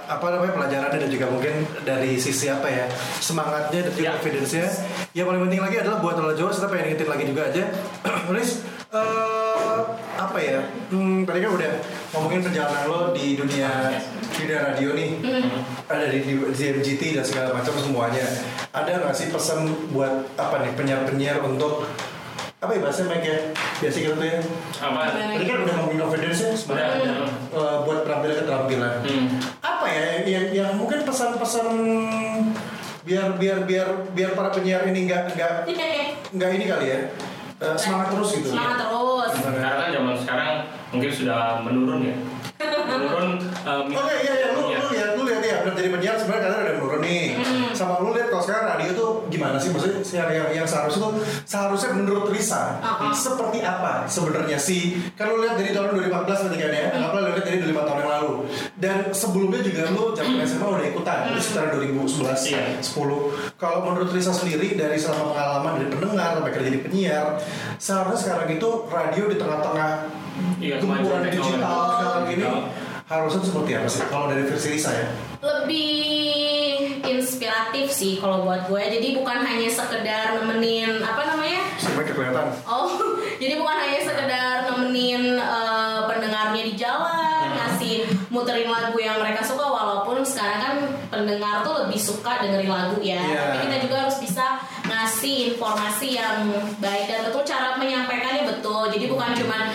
[0.08, 1.54] apa namanya pelajarannya dan juga mungkin
[1.84, 2.88] dari sisi apa ya
[3.20, 4.12] semangatnya dan juga Ya.
[4.16, 4.66] confidence-nya.
[5.12, 7.64] Yang paling penting lagi adalah buat Lola Jawa kita pengen ingetin lagi juga aja.
[8.30, 8.50] Riz
[8.92, 9.78] eh,
[10.16, 10.60] apa ya?
[10.90, 11.72] Hmm, tadi kan udah
[12.14, 13.70] ngomongin perjalanan lo di dunia
[14.36, 15.10] di dunia radio nih.
[15.86, 18.26] ada di, di, di MGT dan segala macam semuanya.
[18.70, 21.86] Ada nggak sih pesan buat apa nih penyiar-penyiar untuk
[22.56, 23.38] apa ya bahasanya Mike ya?
[23.84, 24.38] Biasa tuh ya.
[24.80, 25.00] Apa?
[25.12, 27.28] Tadi kan udah ngomongin confidence ya sebenarnya Udah.
[27.52, 28.94] eh, buat penampilan keterampilan.
[29.04, 29.26] Hmm.
[29.60, 31.66] Apa ya yang yang mungkin pesan-pesan
[33.06, 35.52] biar biar biar biar para penyiar ini nggak nggak
[36.34, 37.00] nggak ini kali ya
[37.60, 38.48] eh, semangat terus gitu.
[38.52, 39.32] Semangat terus.
[39.40, 40.50] Karena kan zaman sekarang
[40.92, 42.16] mungkin sudah menurun ya.
[42.86, 43.36] Menurun
[43.68, 46.42] uh, Oh iya iya iya lu lu lihat lu lihat ya benar jadi penyiar sebenarnya
[46.48, 47.24] kalian udah menurun nih.
[47.76, 51.12] Sama lu lihat kalau sekarang radio tuh gimana sih maksudnya yang yang, yang seharusnya tuh
[51.44, 53.12] seharusnya menurut Risa Uh-uh.
[53.12, 54.96] seperti apa sebenarnya sih?
[55.12, 58.12] Kan lu lihat dari tahun 2014 ketika ya, anggaplah lu lihat dari 5 tahun yang
[58.16, 58.32] lalu.
[58.76, 62.80] Dan sebelumnya juga lu zaman SMA udah ikutan, itu sekitar 2011 Iya.
[62.80, 63.60] 10.
[63.60, 67.26] Kalau menurut Risa sendiri dari selama pengalaman dari pendengar sampai kerja jadi penyiar,
[67.76, 69.90] seharusnya sekarang itu radio di tengah-tengah
[70.60, 72.60] Iya, gempuran kemajuan digital sekarang ini Digital.
[73.06, 75.06] Harusnya seperti apa sih kalau dari versi Risa ya?
[75.38, 75.94] Lebih
[77.06, 78.82] inspiratif sih kalau buat gue.
[78.82, 81.62] Jadi bukan hanya sekedar nemenin apa namanya?
[81.78, 82.50] Sampai kelihatan.
[82.66, 82.90] Oh,
[83.42, 89.62] jadi bukan hanya sekedar nemenin eh, pendengarnya di jalan, ngasih muterin lagu yang mereka suka
[89.62, 90.76] walaupun sekarang kan
[91.06, 93.22] pendengar tuh lebih suka dengerin lagu ya.
[93.22, 93.38] Iya.
[93.38, 96.50] Tapi kita juga harus bisa ngasih informasi yang
[96.82, 98.90] baik dan betul cara menyampaikannya betul.
[98.90, 99.70] Jadi bukan cuma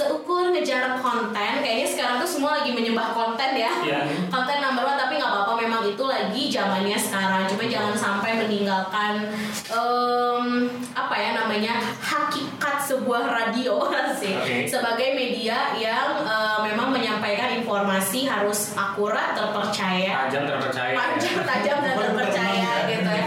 [0.00, 3.72] seukur ngejar konten, kayaknya sekarang tuh semua lagi menyembah konten ya.
[3.84, 4.00] Iya.
[4.32, 7.44] Konten number one tapi nggak apa-apa memang itu lagi zamannya sekarang.
[7.44, 9.28] Cuma jangan sampai meninggalkan
[9.68, 10.44] em,
[10.96, 13.86] apa ya namanya hakikat sebuah radio
[14.20, 14.64] sih Oke.
[14.64, 20.96] sebagai media yang eh, memang menyampaikan informasi harus akurat, terpercaya, tajam terpercaya.
[20.96, 23.26] panjang, tajam dan terpercaya gitu ya.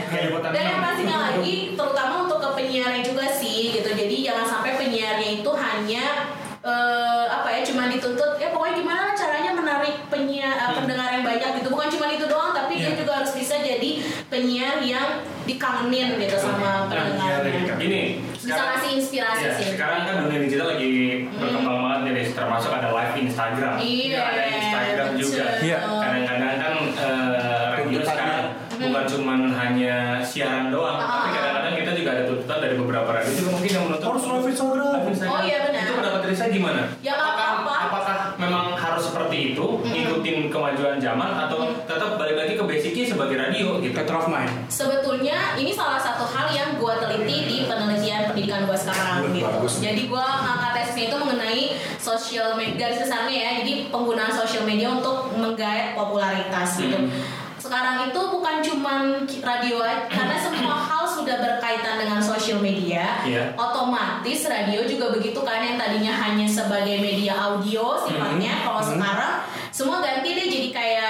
[0.50, 3.90] Dan yang pastinya lagi, terutama untuk ke penyiarnya juga sih gitu.
[3.94, 6.23] Jadi jangan sampai penyiarnya itu hanya
[6.64, 11.50] eh, apa ya, cuma dituntut ya pokoknya gimana caranya menarik penyiar eh, pendengar yang banyak
[11.58, 11.68] gitu.
[11.70, 12.98] Bukan cuma itu doang, tapi dia Iya.
[12.98, 13.92] juga harus bisa jadi
[14.28, 15.08] penyiar yang
[15.44, 17.76] dikangenin gitu sama pendengarnya.
[17.76, 18.02] Gini,
[18.34, 19.68] Bisa ngasih inspirasi Iya, sih.
[19.72, 20.92] sekarang kan dunia digital lagi
[21.32, 23.74] berkembang banget nih, termasuk ada live Instagram.
[23.78, 25.20] Iya, ada Instagram betul.
[25.22, 25.46] juga.
[25.60, 25.78] Iya.
[25.80, 28.08] Kadang-kadang kan eh, radio Tuntutannya.
[28.10, 28.44] sekarang
[28.84, 31.08] bukan cuman hanya siaran doang, Ah.
[31.22, 34.48] tapi kadang-kadang kita juga ada tuntutan dari beberapa radio juga mungkin yang menuntut Harus live
[34.50, 34.92] Instagram.
[34.92, 35.34] live Instagram.
[35.34, 35.82] Oh, iya, benar.
[35.82, 36.82] Itu pendapat Risa gimana?
[37.00, 37.74] Ya, nggak apakah, apa-apa.
[37.86, 43.40] apakah memang harus seperti itu, ngikutin kemajuan zaman atau tetap balik lagi ke basicnya sebagai
[43.40, 43.96] radio gitu?
[44.14, 44.52] Of mind.
[44.68, 49.48] Sebetulnya ini salah satu hal yang gue teliti di penelitian pendidikan gue sekarang Bagus, gitu.
[49.48, 49.74] bagus.
[49.80, 51.62] Jadi gue ngangkat tesnya itu mengenai
[51.98, 53.52] sosial media garis besarnya ya.
[53.64, 56.94] Jadi penggunaan sosial media untuk menggait popularitas gitu.
[57.00, 57.10] Hmm.
[57.58, 59.02] Sekarang itu bukan cuman
[59.40, 63.24] radio karena semua hal sudah berkaitan dengan sosial media.
[63.26, 63.56] Iya.
[63.58, 68.62] Otomatis radio juga begitu kan yang tadinya hanya sebagai media audio sifatnya.
[68.68, 71.03] Kalau sekarang semua ganti deh jadi kayak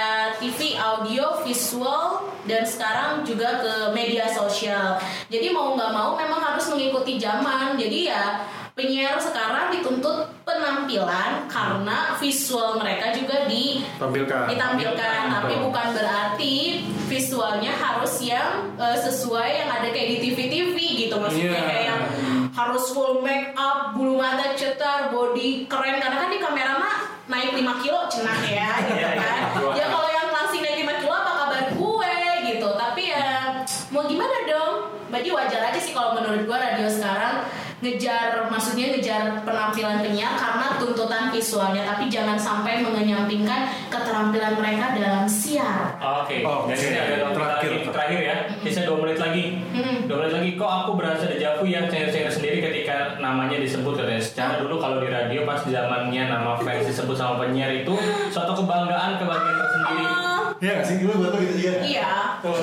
[1.74, 2.06] visual
[2.46, 4.94] dan sekarang juga ke media sosial.
[5.26, 7.74] Jadi mau nggak mau memang harus mengikuti zaman.
[7.74, 14.50] Jadi ya penyiar sekarang dituntut penampilan karena visual mereka juga di Tampilkan.
[14.50, 16.54] ditampilkan tapi bukan berarti
[17.06, 20.74] visualnya harus yang eh, sesuai yang ada kayak di TV-TV
[21.06, 21.62] gitu maksudnya Iya.
[21.64, 22.00] kayak yang
[22.50, 27.54] harus full make up bulu mata cetar body keren karena kan di kamera mah naik
[27.54, 29.22] 5 kilo cenah ya gitu Iya, iya.
[29.22, 29.34] kan
[29.72, 32.14] ya kalau yang langsing naik 5 kilo apa kabar gue
[32.44, 33.54] gitu tapi ya
[33.88, 34.74] mau gimana dong
[35.06, 37.42] berarti wajar aja sih kalau menurut gue radio sekarang
[37.80, 43.60] ngejar maksudnya ngejar penampilan penyiar karena tuntutan visualnya tapi jangan sampai mengenyampingkan
[43.90, 46.70] keterampilan mereka dalam siar Oke, Oke.
[46.70, 47.70] dan ini ada Terakhir.
[47.74, 48.36] terakhir, terakhir ya.
[48.62, 49.44] Bisa dua menit lagi.
[49.70, 50.06] Hmm.
[50.06, 50.50] Dua menit lagi.
[50.54, 54.22] Kok aku berasa dejavu yang cengar-cengar sendiri ketika namanya disebut katanya.
[54.22, 57.92] Secara dulu kalau di radio pas zamannya nama fans disebut sama penyiar itu
[58.30, 60.04] suatu kebanggaan kebahagiaan tersendiri.
[60.62, 60.96] Iya sih?
[60.98, 61.72] Dulu buat lo gitu juga.
[61.82, 62.08] iya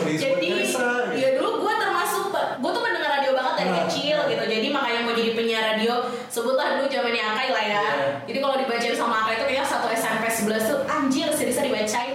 [0.08, 0.78] jadi gitu.
[1.12, 3.78] ya dulu gue termasuk gue tuh pendengar radio banget dari Ah.
[3.84, 5.94] kecil gitu jadi makanya mau jadi penyiar radio
[6.28, 8.08] sebutlah dulu zamannya Akai lah ya Iya.
[8.26, 12.12] jadi kalau dibacain sama Akai itu kayaknya satu SMP 11 tuh anjir serius dibacain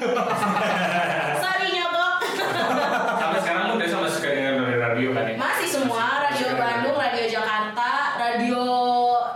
[1.42, 2.14] sorry nyogok
[3.16, 5.34] Sampai sekarang lu udah sama suka dengar dari radio kan ya?
[5.36, 8.62] masih semua radio Masih Bandung radio Jakarta radio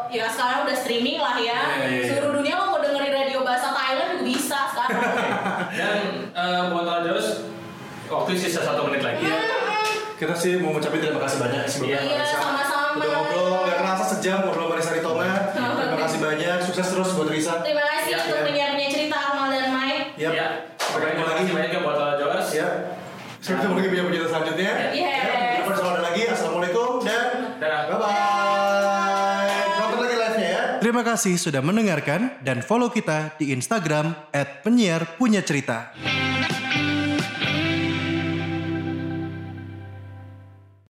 [0.09, 2.05] ya sekarang udah streaming lah ya Iya, iya, iya.
[2.11, 5.01] seluruh dunia lo mau dengerin radio bahasa Thailand juga bisa sekarang
[5.79, 5.99] Dan
[6.31, 7.27] eh, buat Rajos,
[8.07, 9.23] waktu sisa satu menit lagi.
[9.23, 9.39] Iya.
[10.13, 12.21] Kita sih mau ngucapin terima kasih banyak sebelumnya Iya,
[14.21, 15.29] sejam ngobrol sama Risa Ritoma.
[15.51, 17.65] Terima kasih banyak, sukses terus buat Risa.
[17.65, 18.45] terima kasih Ya, untuk ya.
[18.45, 20.33] penyiar-penyiar cerita Amal dan Mike Yap.
[20.33, 20.47] Ya,
[20.77, 21.41] Sampai ketemu terima lagi.
[21.41, 22.49] kasih banyak ya buat Rajos.
[22.53, 22.69] Ya.
[23.41, 24.73] Sampai ketemu lagi video video selanjutnya.
[24.93, 24.93] Yes.
[24.95, 25.13] Ya,
[25.57, 26.23] Kita bersama lagi.
[26.29, 27.25] Assalamualaikum dan
[27.57, 27.83] Dadah.
[27.87, 29.57] bye bye.
[29.81, 30.63] Nonton lagi live-nya ya.
[30.79, 34.13] Terima kasih sudah mendengarkan dan follow kita di Instagram
[34.63, 35.97] @penyiar punya cerita.